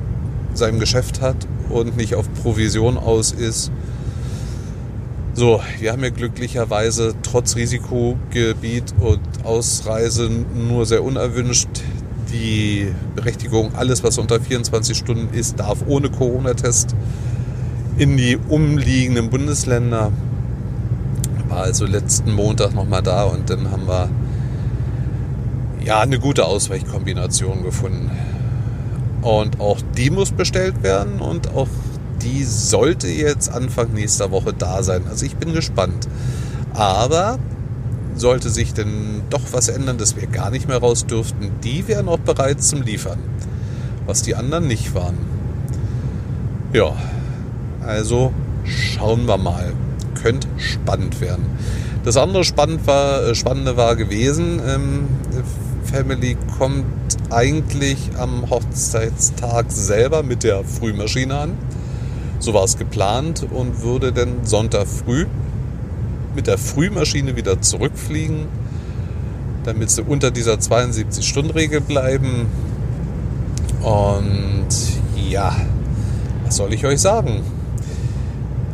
[0.54, 1.36] seinem Geschäft hat
[1.70, 3.72] und nicht auf Provision aus ist.
[5.36, 11.70] So, wir haben ja glücklicherweise trotz Risikogebiet und Ausreise nur sehr unerwünscht
[12.34, 16.96] die Berechtigung, alles was unter 24 Stunden ist, darf ohne Corona-Test
[17.98, 20.12] in die umliegenden Bundesländer.
[21.48, 24.10] War also letzten Montag nochmal da und dann haben wir
[25.86, 28.10] ja eine gute Ausweichkombination gefunden.
[29.24, 31.68] Und auch die muss bestellt werden und auch
[32.22, 35.04] die sollte jetzt Anfang nächster Woche da sein.
[35.10, 36.08] Also ich bin gespannt.
[36.74, 37.40] Aber
[38.16, 42.08] sollte sich denn doch was ändern, dass wir gar nicht mehr raus dürften, die wären
[42.08, 43.20] auch bereit zum Liefern.
[44.06, 45.18] Was die anderen nicht waren.
[46.74, 46.94] Ja,
[47.82, 48.34] also
[48.66, 49.74] schauen wir mal.
[50.22, 51.46] Könnte spannend werden.
[52.04, 55.08] Das andere spannend war, äh, Spannende war gewesen, ähm,
[55.94, 56.86] Family kommt
[57.30, 61.52] eigentlich am Hochzeitstag selber mit der Frühmaschine an.
[62.40, 65.28] So war es geplant und würde dann Sonntag früh
[66.36, 68.48] mit der Frühmaschine wieder zurückfliegen,
[69.66, 72.48] damit sie unter dieser 72-Stunden-Regel bleiben.
[73.84, 74.70] Und
[75.30, 75.56] ja,
[76.44, 77.44] was soll ich euch sagen?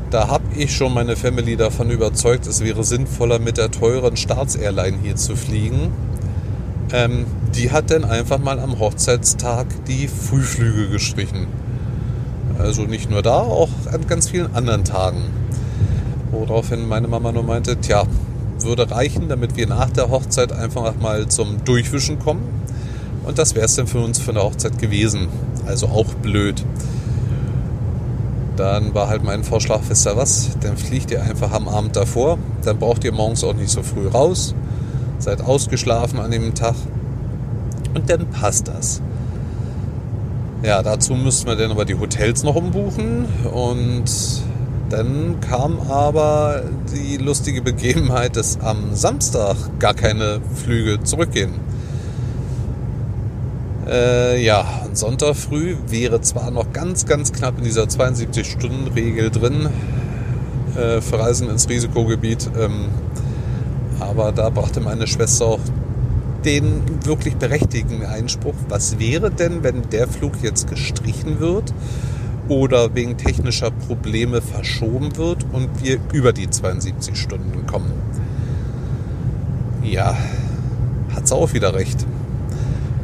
[0.09, 4.99] Da habe ich schon meine Family davon überzeugt, es wäre sinnvoller, mit der teuren Staatsairline
[5.03, 5.91] hier zu fliegen.
[6.91, 7.25] Ähm,
[7.55, 11.47] die hat dann einfach mal am Hochzeitstag die Frühflüge gestrichen.
[12.57, 15.23] Also nicht nur da, auch an ganz vielen anderen Tagen.
[16.31, 18.03] Woraufhin meine Mama nur meinte, tja,
[18.59, 22.43] würde reichen, damit wir nach der Hochzeit einfach mal zum Durchwischen kommen.
[23.23, 25.27] Und das wäre es dann für uns für eine Hochzeit gewesen.
[25.65, 26.65] Also auch blöd.
[28.55, 32.37] Dann war halt mein Vorschlag, wisst ihr was, dann fliegt ihr einfach am Abend davor.
[32.63, 34.53] Dann braucht ihr morgens auch nicht so früh raus.
[35.19, 36.75] Seid ausgeschlafen an dem Tag.
[37.93, 39.01] Und dann passt das.
[40.63, 43.25] Ja, dazu müssten wir dann aber die Hotels noch umbuchen.
[43.53, 44.05] Und
[44.89, 51.53] dann kam aber die lustige Begebenheit, dass am Samstag gar keine Flüge zurückgehen.
[53.87, 59.69] Äh, ja, Sonntag früh wäre zwar noch ganz, ganz knapp in dieser 72-Stunden-Regel drin
[60.75, 62.85] äh, für Reisen ins Risikogebiet, ähm,
[63.99, 65.59] aber da brachte meine Schwester auch
[66.45, 71.73] den wirklich berechtigten Einspruch, was wäre denn, wenn der Flug jetzt gestrichen wird
[72.47, 77.91] oder wegen technischer Probleme verschoben wird und wir über die 72 Stunden kommen.
[79.83, 80.17] Ja,
[81.15, 82.05] hat sie auch wieder recht.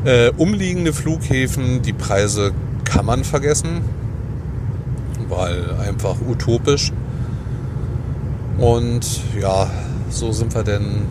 [0.05, 2.51] Äh, umliegende Flughäfen, die Preise
[2.83, 3.81] kann man vergessen,
[5.29, 6.91] weil einfach utopisch.
[8.57, 9.69] Und ja,
[10.15, 11.03] so sind wir denn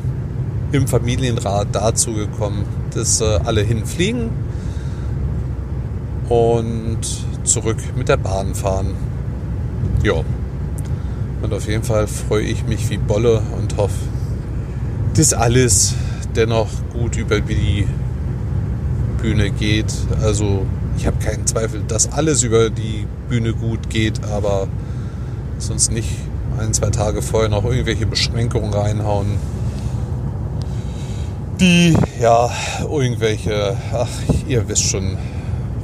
[0.72, 2.64] im Familienrat dazu gekommen,
[2.94, 4.30] dass äh, alle hinfliegen
[6.28, 7.00] und
[7.44, 8.94] zurück mit der Bahn fahren.
[10.02, 10.14] Ja.
[11.42, 13.94] Und auf jeden Fall freue ich mich wie Bolle und hoffe,
[15.14, 15.94] dass alles
[16.34, 17.86] dennoch gut über die
[19.20, 19.92] Bühne geht.
[20.22, 20.64] Also
[20.96, 24.66] ich habe keinen Zweifel, dass alles über die Bühne gut geht, aber
[25.58, 26.08] sonst nicht
[26.58, 29.38] ein, zwei Tage vorher noch irgendwelche Beschränkungen reinhauen,
[31.60, 32.50] die ja
[32.82, 34.08] irgendwelche, ach,
[34.46, 35.16] ihr wisst schon,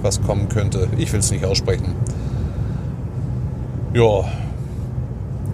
[0.02, 0.88] was kommen könnte.
[0.98, 1.94] Ich will es nicht aussprechen.
[3.94, 4.24] Ja.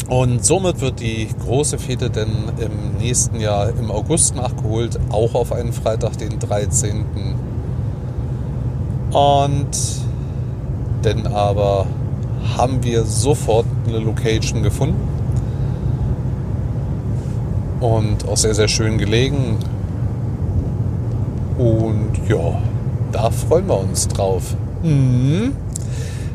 [0.08, 5.52] Und somit wird die große Fete denn im nächsten Jahr im August nachgeholt, auch auf
[5.52, 7.04] einen Freitag, den 13.
[9.10, 9.66] Und
[11.02, 11.86] dann aber
[12.56, 15.00] haben wir sofort eine Location gefunden.
[17.80, 19.58] Und auch sehr, sehr schön gelegen.
[21.58, 22.58] Und ja,
[23.12, 24.56] da freuen wir uns drauf.
[24.82, 25.52] Mhm.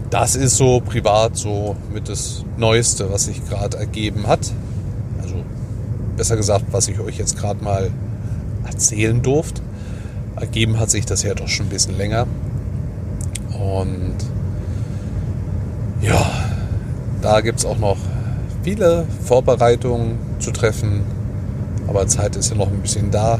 [0.09, 4.51] Das ist so privat so mit das Neueste, was sich gerade ergeben hat.
[5.21, 5.35] Also
[6.17, 7.89] besser gesagt, was ich euch jetzt gerade mal
[8.65, 9.61] erzählen durfte.
[10.35, 12.27] Ergeben hat sich das ja doch schon ein bisschen länger.
[13.51, 14.15] Und
[16.01, 16.31] ja,
[17.21, 17.97] da gibt es auch noch
[18.63, 21.01] viele Vorbereitungen zu treffen.
[21.87, 23.39] Aber Zeit ist ja noch ein bisschen da.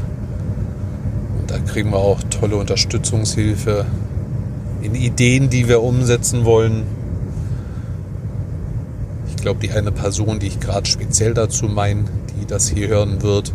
[1.40, 3.86] Und da kriegen wir auch tolle Unterstützungshilfe
[4.82, 6.84] in Ideen, die wir umsetzen wollen.
[9.30, 12.06] Ich glaube, die eine Person, die ich gerade speziell dazu meine,
[12.40, 13.54] die das hier hören wird,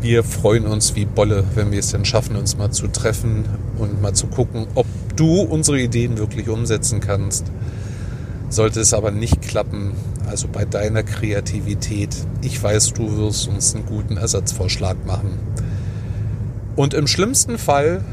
[0.00, 3.46] wir freuen uns wie Bolle, wenn wir es dann schaffen, uns mal zu treffen
[3.78, 7.50] und mal zu gucken, ob du unsere Ideen wirklich umsetzen kannst.
[8.48, 9.92] Sollte es aber nicht klappen,
[10.26, 12.14] also bei deiner Kreativität.
[12.42, 15.38] Ich weiß, du wirst uns einen guten Ersatzvorschlag machen.
[16.76, 18.04] Und im schlimmsten Fall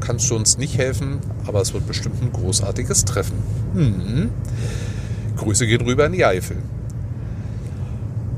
[0.00, 3.38] kannst du uns nicht helfen, aber es wird bestimmt ein großartiges Treffen.
[3.74, 4.30] Mhm.
[5.36, 6.56] Grüße gehen rüber in die Eifel.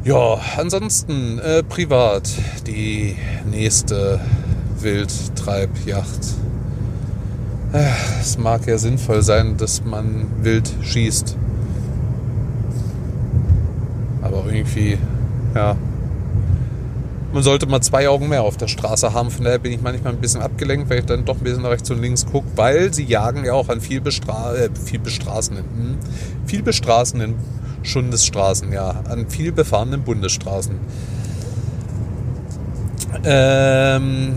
[0.04, 2.28] Ja, ansonsten äh, privat
[2.66, 3.16] die
[3.48, 4.20] nächste
[4.80, 6.20] Wildtreibjacht.
[7.72, 11.36] Es mag ja sinnvoll sein, dass man wild schießt.
[14.20, 14.98] Aber irgendwie,
[15.54, 15.76] ja,
[17.32, 19.30] man sollte mal zwei Augen mehr auf der Straße haben.
[19.30, 21.70] Von daher bin ich manchmal ein bisschen abgelenkt, weil ich dann doch ein bisschen nach
[21.70, 25.64] rechts und links gucke, weil sie jagen ja auch an viel, Bestra äh, viel bestraßenden,
[25.64, 25.98] hm,
[26.46, 27.34] viel bestraßenden
[27.82, 30.76] Schundesstraßen, ja, an viel befahrenen Bundesstraßen.
[33.24, 34.34] Ähm,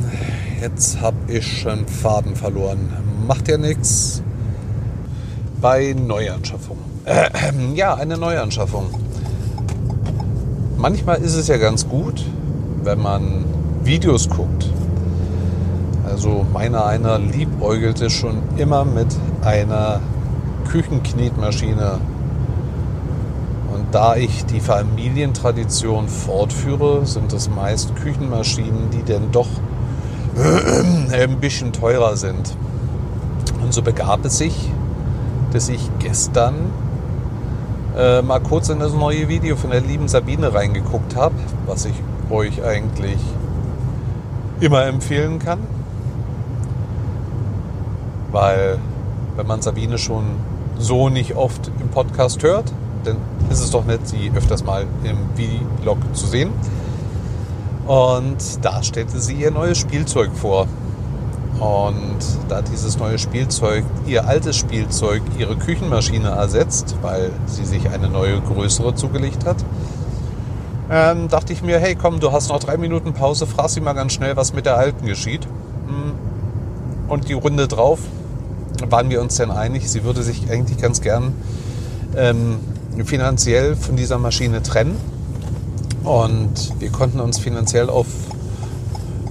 [0.62, 3.05] jetzt habe ich schon Faden verloren.
[3.27, 4.21] Macht ja nichts.
[5.59, 6.77] Bei Neuanschaffung.
[7.05, 7.29] Äh,
[7.75, 8.88] ja, eine Neuanschaffung.
[10.77, 12.23] Manchmal ist es ja ganz gut,
[12.83, 13.45] wenn man
[13.83, 14.69] Videos guckt.
[16.07, 19.07] Also meiner einer liebäugelte schon immer mit
[19.41, 20.01] einer
[20.69, 21.99] Küchenknetmaschine.
[23.73, 29.47] Und da ich die Familientradition fortführe, sind es meist Küchenmaschinen, die denn doch
[31.11, 32.55] ein bisschen teurer sind.
[33.75, 34.71] So begab es sich,
[35.51, 36.55] dass ich gestern
[37.97, 41.35] äh, mal kurz in das neue Video von der lieben Sabine reingeguckt habe,
[41.65, 41.93] was ich
[42.29, 43.17] euch eigentlich
[44.61, 45.59] immer empfehlen kann.
[48.31, 48.79] Weil
[49.35, 50.23] wenn man Sabine schon
[50.79, 52.71] so nicht oft im Podcast hört,
[53.03, 53.17] dann
[53.49, 55.17] ist es doch nett, sie öfters mal im
[55.81, 56.51] Vlog zu sehen.
[57.85, 60.65] Und da stellte sie ihr neues Spielzeug vor.
[61.60, 62.18] Und
[62.50, 68.41] da dieses neue Spielzeug, ihr altes Spielzeug, ihre Küchenmaschine ersetzt, weil sie sich eine neue
[68.41, 69.58] größere zugelegt hat,
[70.91, 73.94] ähm, dachte ich mir, hey komm, du hast noch drei Minuten Pause, frag sie mal
[73.94, 75.46] ganz schnell, was mit der alten geschieht.
[75.88, 76.13] Hm.
[77.08, 78.00] Und die Runde drauf
[78.89, 81.34] waren wir uns denn einig, sie würde sich eigentlich ganz gern
[82.15, 82.60] ähm,
[83.06, 84.98] finanziell von dieser Maschine trennen.
[86.04, 88.08] Und wir konnten uns finanziell auf,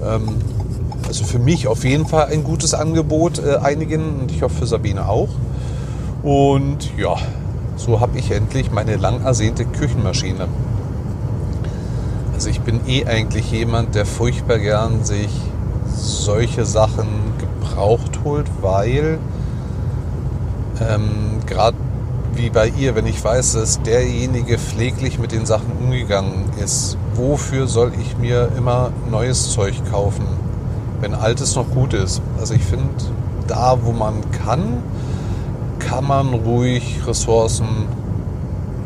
[0.04, 0.36] ähm,
[1.14, 4.66] also für mich auf jeden Fall ein gutes Angebot äh, einigen und ich hoffe für
[4.66, 5.28] Sabine auch.
[6.24, 7.14] Und ja,
[7.76, 10.48] so habe ich endlich meine lang ersehnte Küchenmaschine.
[12.32, 15.28] Also ich bin eh eigentlich jemand, der furchtbar gern sich
[15.86, 17.06] solche Sachen
[17.38, 19.20] gebraucht holt, weil
[20.80, 21.76] ähm, gerade
[22.34, 27.68] wie bei ihr, wenn ich weiß, dass derjenige pfleglich mit den Sachen umgegangen ist, wofür
[27.68, 30.26] soll ich mir immer neues Zeug kaufen,
[31.04, 32.22] wenn altes noch gut ist?
[32.40, 32.88] Also ich finde,
[33.46, 34.82] da wo man kann,
[35.78, 37.66] kann man ruhig Ressourcen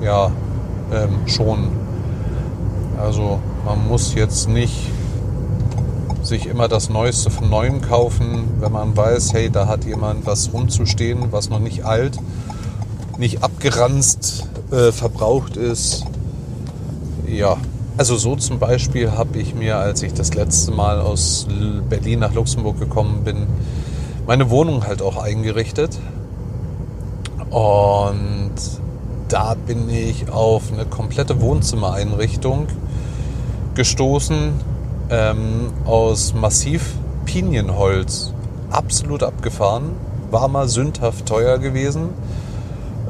[0.02, 0.32] ja,
[0.92, 1.68] ähm, schonen.
[3.00, 4.90] Also man muss jetzt nicht
[6.24, 10.52] sich immer das Neueste von Neuem kaufen, wenn man weiß, hey, da hat jemand was
[10.52, 12.18] rumzustehen, was noch nicht alt,
[13.16, 16.04] nicht abgeranzt, äh, verbraucht ist.
[17.28, 17.58] Ja,
[17.98, 21.48] also so zum Beispiel habe ich mir, als ich das letzte Mal aus
[21.88, 23.48] Berlin nach Luxemburg gekommen bin,
[24.26, 25.98] meine Wohnung halt auch eingerichtet.
[27.50, 28.52] Und
[29.28, 32.68] da bin ich auf eine komplette Wohnzimmereinrichtung
[33.74, 34.52] gestoßen
[35.10, 38.32] ähm, aus massiv Pinienholz.
[38.70, 39.90] Absolut abgefahren.
[40.30, 42.10] War mal sündhaft teuer gewesen.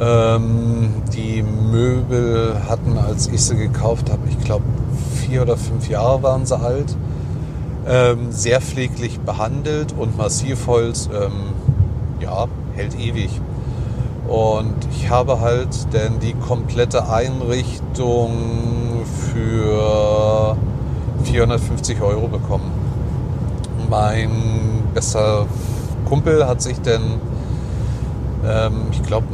[0.01, 4.65] Ähm, die Möbel hatten, als ich sie gekauft habe, ich glaube
[5.17, 6.97] vier oder fünf Jahre waren sie alt.
[7.87, 11.55] Ähm, sehr pfleglich behandelt und Massivholz, ähm,
[12.21, 13.41] ja, hält ewig.
[14.29, 18.33] Und ich habe halt denn die komplette Einrichtung
[19.33, 20.57] für
[21.25, 22.71] 450 Euro bekommen.
[23.89, 24.31] Mein
[24.93, 25.47] bester
[26.09, 27.03] Kumpel hat sich denn,
[28.47, 29.27] ähm, ich glaube,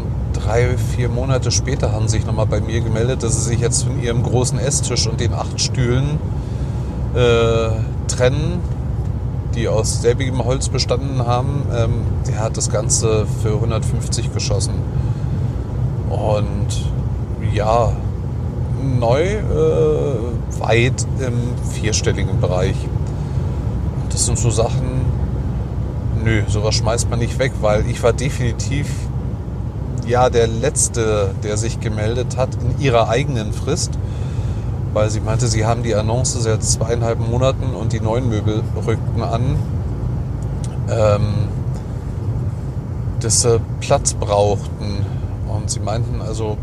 [0.44, 4.02] drei, vier Monate später haben sich nochmal bei mir gemeldet, dass sie sich jetzt von
[4.02, 6.18] ihrem großen Esstisch und den acht Stühlen
[7.14, 7.70] äh,
[8.08, 8.60] trennen,
[9.54, 11.62] die aus selbigem Holz bestanden haben.
[11.74, 11.92] Ähm,
[12.28, 14.74] der hat das Ganze für 150 geschossen.
[16.10, 16.84] Und
[17.52, 17.92] ja,
[18.82, 22.76] neu äh, weit im vierstelligen Bereich.
[24.02, 25.06] Und das sind so Sachen,
[26.22, 28.88] nö, sowas schmeißt man nicht weg, weil ich war definitiv
[30.06, 33.92] ja der Letzte, der sich gemeldet hat in ihrer eigenen Frist.
[34.92, 39.22] Weil sie meinte, sie haben die Annonce seit zweieinhalb Monaten und die neuen Möbel rückten
[39.22, 39.56] an.
[40.88, 41.48] Ähm,
[43.20, 45.04] dass sie Platz brauchten.
[45.48, 46.58] Und sie meinten also,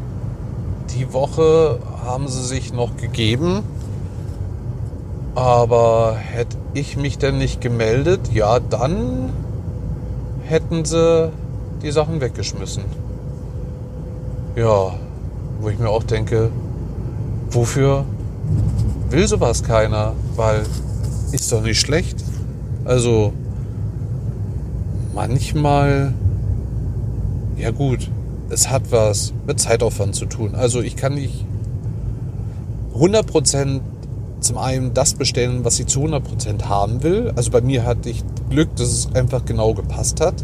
[0.96, 3.64] die Woche haben sie sich noch gegeben.
[5.36, 9.30] Aber hätte ich mich denn nicht gemeldet, ja, dann
[10.44, 11.32] hätten sie
[11.82, 12.84] die Sachen weggeschmissen.
[14.56, 14.94] Ja,
[15.62, 16.52] wo ich mir auch denke,
[17.52, 18.04] wofür
[19.10, 20.14] will sowas keiner?
[20.36, 20.64] Weil
[21.32, 22.24] ist doch nicht schlecht.
[22.84, 23.32] Also
[25.14, 26.14] manchmal,
[27.58, 28.10] ja gut,
[28.50, 30.56] es hat was mit Zeitaufwand zu tun.
[30.56, 31.46] Also ich kann nicht
[32.96, 33.80] 100%
[34.42, 37.32] zum einen das bestellen, was ich zu 100% haben will.
[37.38, 40.44] Also bei mir hatte ich Glück, dass es einfach genau gepasst hat.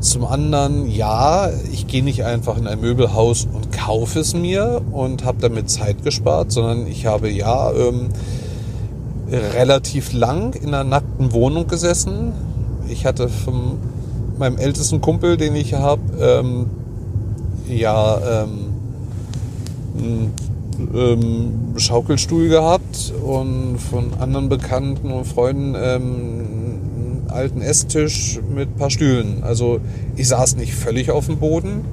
[0.00, 5.24] Zum anderen, ja, ich gehe nicht einfach in ein Möbelhaus und kaufe es mir und
[5.26, 8.08] habe damit Zeit gespart, sondern ich habe ja ähm,
[9.30, 12.32] relativ lang in einer nackten Wohnung gesessen.
[12.88, 13.78] Ich hatte von
[14.38, 16.66] meinem ältesten Kumpel, den ich habe, ähm,
[17.68, 20.32] ja, ähm,
[20.94, 26.49] ähm, Schaukelstuhl gehabt und von anderen Bekannten und Freunden ähm,
[27.32, 29.42] alten Esstisch mit ein paar Stühlen.
[29.42, 29.80] Also
[30.16, 31.84] ich saß nicht völlig auf dem Boden,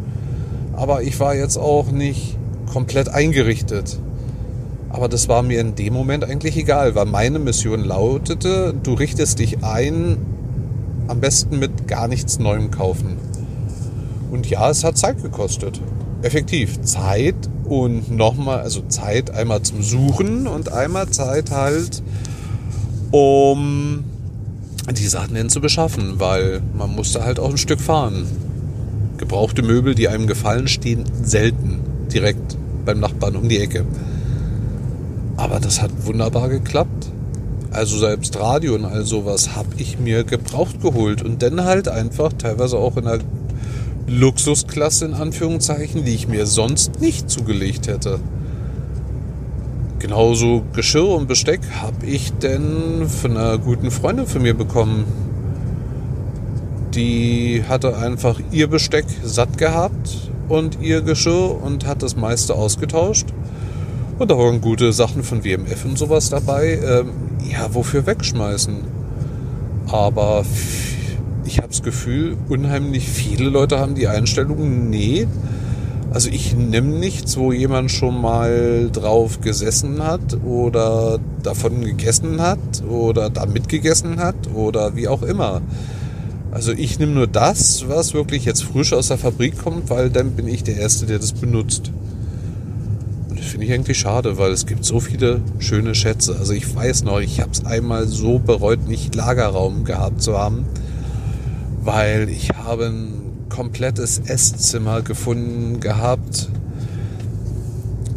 [0.74, 2.38] aber ich war jetzt auch nicht
[2.72, 4.00] komplett eingerichtet.
[4.90, 9.40] Aber das war mir in dem Moment eigentlich egal, weil meine Mission lautete, du richtest
[9.40, 10.18] dich ein,
[11.08, 13.18] am besten mit gar nichts Neuem kaufen.
[14.32, 15.80] Und ja, es hat Zeit gekostet.
[16.22, 16.82] Effektiv.
[16.82, 17.36] Zeit
[17.66, 22.02] und nochmal, also Zeit einmal zum Suchen und einmal Zeit halt,
[23.12, 24.04] um
[24.94, 28.26] die Sachen denn zu beschaffen, weil man musste halt auch ein Stück fahren.
[29.18, 31.80] Gebrauchte Möbel, die einem gefallen, stehen selten
[32.14, 33.86] direkt beim Nachbarn um die Ecke.
[35.36, 37.12] Aber das hat wunderbar geklappt.
[37.72, 42.34] Also selbst Radio und all sowas habe ich mir gebraucht geholt und dann halt einfach
[42.34, 43.24] teilweise auch in einer
[44.08, 48.20] Luxusklasse in Anführungszeichen, die ich mir sonst nicht zugelegt hätte.
[50.00, 55.06] Genauso Geschirr und Besteck habe ich denn von einer guten Freundin von mir bekommen.
[56.94, 63.26] Die hatte einfach ihr Besteck satt gehabt und ihr Geschirr und hat das meiste ausgetauscht.
[64.20, 66.80] Und da waren gute Sachen von WMF und sowas dabei.
[66.84, 67.10] Ähm,
[67.52, 68.76] ja, wofür wegschmeißen?
[69.88, 70.46] Aber
[71.46, 75.28] ich habe das Gefühl, unheimlich viele Leute haben die Einstellung, nee,
[76.18, 82.84] also ich nehme nichts, wo jemand schon mal drauf gesessen hat oder davon gegessen hat
[82.90, 85.62] oder damit gegessen hat oder wie auch immer.
[86.50, 90.32] Also ich nehme nur das, was wirklich jetzt frisch aus der Fabrik kommt, weil dann
[90.32, 91.92] bin ich der Erste, der das benutzt.
[93.30, 96.36] Und das finde ich eigentlich schade, weil es gibt so viele schöne Schätze.
[96.40, 100.66] Also ich weiß noch, ich habe es einmal so bereut, nicht Lagerraum gehabt zu haben,
[101.84, 106.50] weil ich habe ein komplettes Esszimmer gefunden gehabt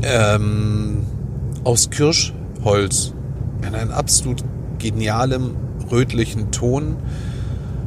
[0.03, 1.05] ähm,
[1.65, 3.13] aus Kirschholz
[3.67, 4.45] in einem absolut
[4.79, 5.57] genialem
[5.91, 6.97] rötlichen Ton.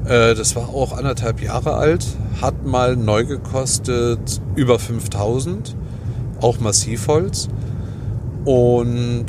[0.06, 2.06] Äh, das war auch anderthalb Jahre alt,
[2.42, 5.76] hat mal neu gekostet über 5000,
[6.42, 7.50] auch Massivholz.
[8.46, 9.26] Und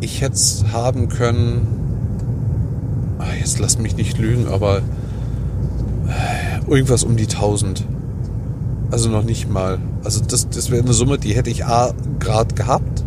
[0.00, 1.66] ich hätte es haben können,
[3.18, 4.82] ah, jetzt lass mich nicht lügen, aber
[6.68, 7.84] irgendwas um die 1000.
[8.90, 9.78] Also noch nicht mal.
[10.04, 13.04] Also das, das wäre eine Summe, die hätte ich A gerade gehabt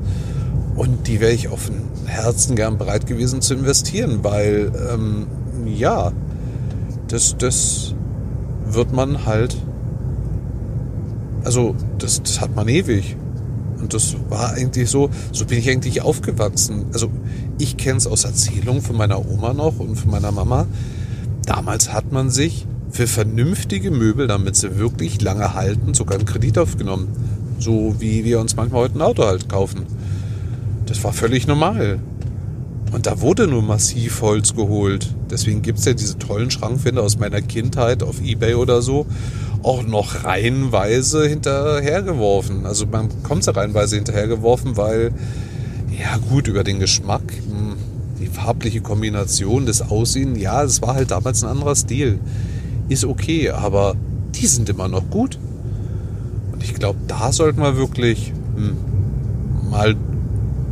[0.75, 5.27] und die wäre ich auf dem Herzen gern bereit gewesen zu investieren, weil ähm,
[5.65, 6.11] ja,
[7.07, 7.93] das, das
[8.67, 9.55] wird man halt,
[11.43, 13.15] also das, das hat man ewig.
[13.79, 16.87] Und das war eigentlich so, so bin ich eigentlich aufgewachsen.
[16.91, 17.09] Also
[17.57, 20.65] ich kenne es aus Erzählungen von meiner Oma noch und von meiner Mama.
[21.45, 26.57] Damals hat man sich für vernünftige Möbel, damit sie wirklich lange halten, sogar einen Kredit
[26.57, 27.07] aufgenommen.
[27.59, 29.85] So wie wir uns manchmal heute ein Auto halt kaufen.
[30.85, 31.99] Das war völlig normal.
[32.91, 35.13] Und da wurde nur Massivholz geholt.
[35.29, 39.05] Deswegen gibt es ja diese tollen Schrankwände aus meiner Kindheit auf Ebay oder so
[39.61, 42.65] auch noch reihenweise hinterhergeworfen.
[42.65, 45.11] Also man kommt ja reihenweise hinterhergeworfen, weil,
[45.97, 47.75] ja gut, über den Geschmack, hm,
[48.19, 52.19] die farbliche Kombination, das Aussehen, ja, es war halt damals ein anderer Stil
[52.89, 53.95] ist okay, aber
[54.35, 55.39] die sind immer noch gut.
[56.51, 58.75] Und ich glaube, da sollten wir wirklich hm,
[59.69, 59.95] mal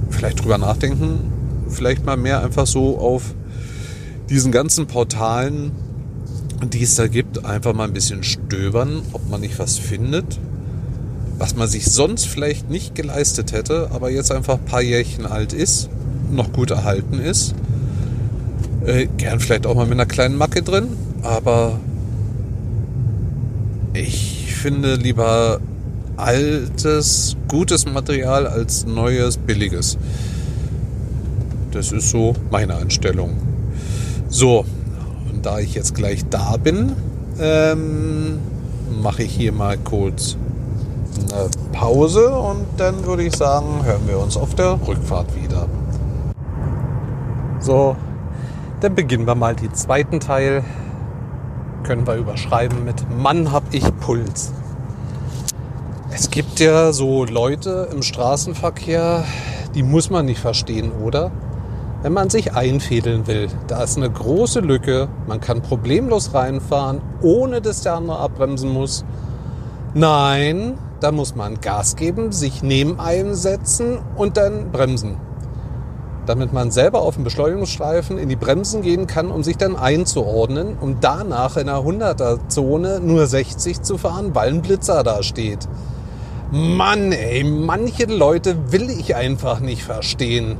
[0.10, 1.20] vielleicht drüber nachdenken,
[1.70, 3.34] vielleicht mal mehr einfach so auf
[4.30, 5.72] diesen ganzen Portalen,
[6.74, 10.40] die es da gibt, einfach mal ein bisschen stöbern, ob man nicht was findet,
[11.38, 15.54] was man sich sonst vielleicht nicht geleistet hätte, aber jetzt einfach ein paar Jährchen alt
[15.54, 15.90] ist,
[16.32, 17.54] noch gut erhalten ist.
[18.86, 20.88] Äh, gern vielleicht auch mal mit einer kleinen Macke drin,
[21.22, 21.80] aber
[24.00, 25.60] ich finde lieber
[26.16, 29.98] altes, gutes Material als neues, billiges.
[31.72, 33.38] Das ist so meine Anstellung.
[34.30, 34.66] So,
[35.32, 36.94] und da ich jetzt gleich da bin,
[37.40, 38.40] ähm,
[39.02, 40.38] mache ich hier mal kurz
[41.32, 45.68] eine Pause und dann würde ich sagen, hören wir uns auf der Rückfahrt wieder.
[47.60, 47.96] So,
[48.80, 50.64] dann beginnen wir mal den zweiten Teil.
[51.84, 54.52] Können wir überschreiben mit Mann hab ich Puls.
[56.12, 59.24] Es gibt ja so Leute im Straßenverkehr,
[59.76, 61.32] die muss man nicht verstehen, oder?
[62.02, 67.62] Wenn man sich einfädeln will, da ist eine große Lücke, man kann problemlos reinfahren, ohne
[67.62, 69.04] dass der andere abbremsen muss.
[69.94, 75.27] Nein, da muss man Gas geben, sich neben einem setzen und dann bremsen
[76.28, 80.78] damit man selber auf dem Beschleunigungsstreifen in die Bremsen gehen kann, um sich dann einzuordnen,
[80.80, 85.68] um danach in einer 100er-Zone nur 60 zu fahren, weil ein Blitzer da steht.
[86.52, 90.58] Mann, ey, manche Leute will ich einfach nicht verstehen.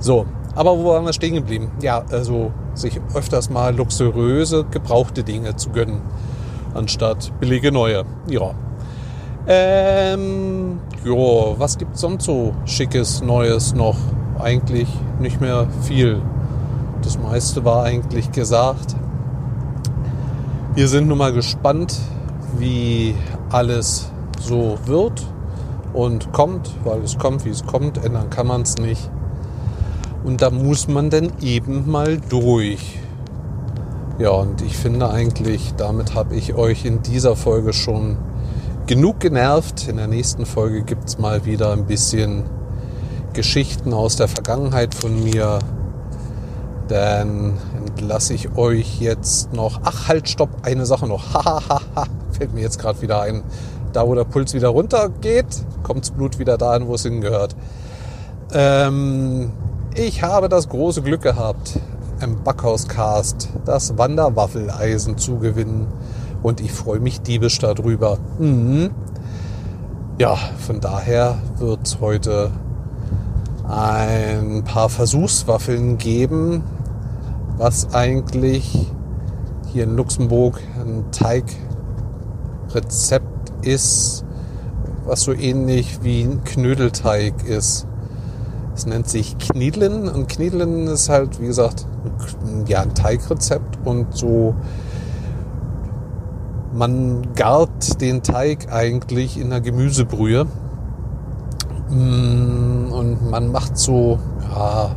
[0.00, 1.70] so, aber wo waren wir stehen geblieben?
[1.80, 6.02] Ja, also sich öfters mal luxuriöse, gebrauchte Dinge zu gönnen,
[6.74, 8.04] anstatt billige neue.
[8.28, 8.54] Ja,
[9.48, 13.96] ähm, jo, was gibt's sonst so schickes Neues noch?
[14.38, 14.88] Eigentlich
[15.20, 16.20] nicht mehr viel.
[17.02, 18.94] Das meiste war eigentlich gesagt.
[20.74, 21.98] Wir sind nun mal gespannt,
[22.58, 23.14] wie
[23.50, 25.26] alles so wird
[25.94, 28.04] und kommt, weil es kommt, wie es kommt.
[28.04, 29.10] Ändern kann man es nicht.
[30.24, 32.98] Und da muss man dann eben mal durch.
[34.18, 38.18] Ja, und ich finde eigentlich, damit habe ich euch in dieser Folge schon
[38.88, 39.86] genug genervt.
[39.86, 42.44] In der nächsten Folge gibt es mal wieder ein bisschen
[43.34, 45.58] Geschichten aus der Vergangenheit von mir.
[46.88, 49.80] Dann entlasse ich euch jetzt noch.
[49.84, 51.34] Ach, halt, stopp, eine Sache noch.
[51.34, 53.44] Hahaha, fällt mir jetzt gerade wieder ein.
[53.92, 55.46] Da, wo der Puls wieder runter geht,
[55.82, 57.54] kommt das Blut wieder dahin, wo es hingehört.
[58.54, 59.52] Ähm,
[59.94, 61.78] ich habe das große Glück gehabt,
[62.22, 65.88] im Backhauscast das Wanderwaffeleisen zu gewinnen
[66.42, 68.18] und ich freue mich diebisch darüber.
[68.38, 68.90] Mhm.
[70.18, 72.50] Ja, von daher wird es heute
[73.68, 76.64] ein paar Versuchswaffeln geben,
[77.56, 78.90] was eigentlich
[79.72, 81.04] hier in Luxemburg ein
[82.70, 84.24] Teigrezept ist,
[85.04, 87.86] was so ähnlich wie ein Knödelteig ist.
[88.74, 91.86] Es nennt sich Kniedeln und Kniedeln ist halt, wie gesagt,
[92.66, 94.54] ja, ein Teigrezept und so
[96.78, 100.46] man gart den Teig eigentlich in der Gemüsebrühe
[101.90, 104.20] mm, und man macht so
[104.54, 104.94] ja,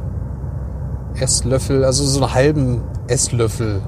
[1.19, 3.81] Esslöffel, also so einen halben Esslöffel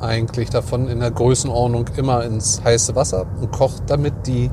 [0.00, 4.50] eigentlich davon in der Größenordnung immer ins heiße Wasser und kocht damit die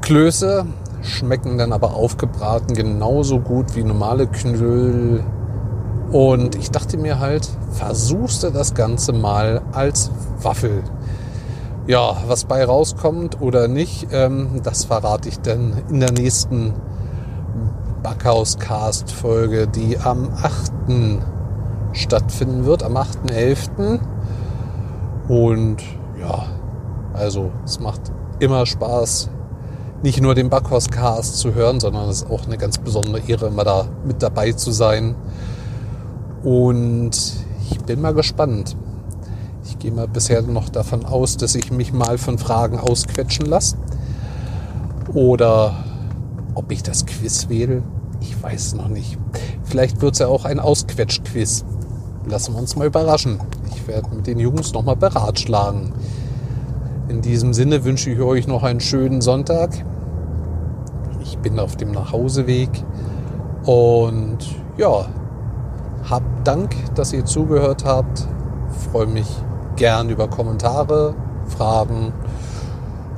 [0.00, 0.64] Klöße,
[1.02, 5.24] schmecken dann aber aufgebraten genauso gut wie normale Knödel.
[6.10, 10.10] Und ich dachte mir halt, versuchst du das Ganze mal als
[10.42, 10.82] Waffel.
[11.88, 16.74] Ja, was bei rauskommt oder nicht, ähm, das verrate ich dann in der nächsten
[18.04, 21.20] Backhaus-Cast-Folge, die am 8.
[21.92, 23.98] stattfinden wird, am 8.11.
[25.26, 25.82] Und
[26.20, 26.44] ja,
[27.14, 29.30] also es macht immer Spaß,
[30.04, 33.64] nicht nur den Backhaus-Cast zu hören, sondern es ist auch eine ganz besondere Ehre, immer
[33.64, 35.16] da mit dabei zu sein.
[36.44, 37.10] Und
[37.70, 38.76] ich bin mal gespannt.
[39.64, 43.76] Ich gehe mal bisher noch davon aus, dass ich mich mal von Fragen ausquetschen lasse.
[45.14, 45.84] Oder
[46.54, 47.82] ob ich das Quiz wähle,
[48.20, 49.18] ich weiß noch nicht.
[49.64, 51.64] Vielleicht wird es ja auch ein Ausquetsch-Quiz.
[52.28, 53.40] Lassen wir uns mal überraschen.
[53.74, 55.92] Ich werde mit den Jungs nochmal beratschlagen.
[57.08, 59.84] In diesem Sinne wünsche ich euch noch einen schönen Sonntag.
[61.22, 62.70] Ich bin auf dem Nachhauseweg.
[63.64, 64.38] Und
[64.76, 65.06] ja,
[66.08, 68.26] habt Dank, dass ihr zugehört habt.
[68.90, 69.28] Freue mich
[69.82, 71.12] gern über Kommentare,
[71.58, 72.12] Fragen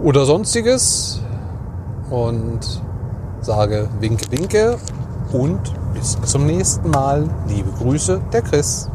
[0.02, 1.20] oder sonstiges
[2.08, 2.80] und
[3.42, 4.78] sage Winke, Winke
[5.30, 5.60] und
[5.92, 7.28] bis zum nächsten Mal.
[7.48, 8.88] Liebe Grüße, der Chris.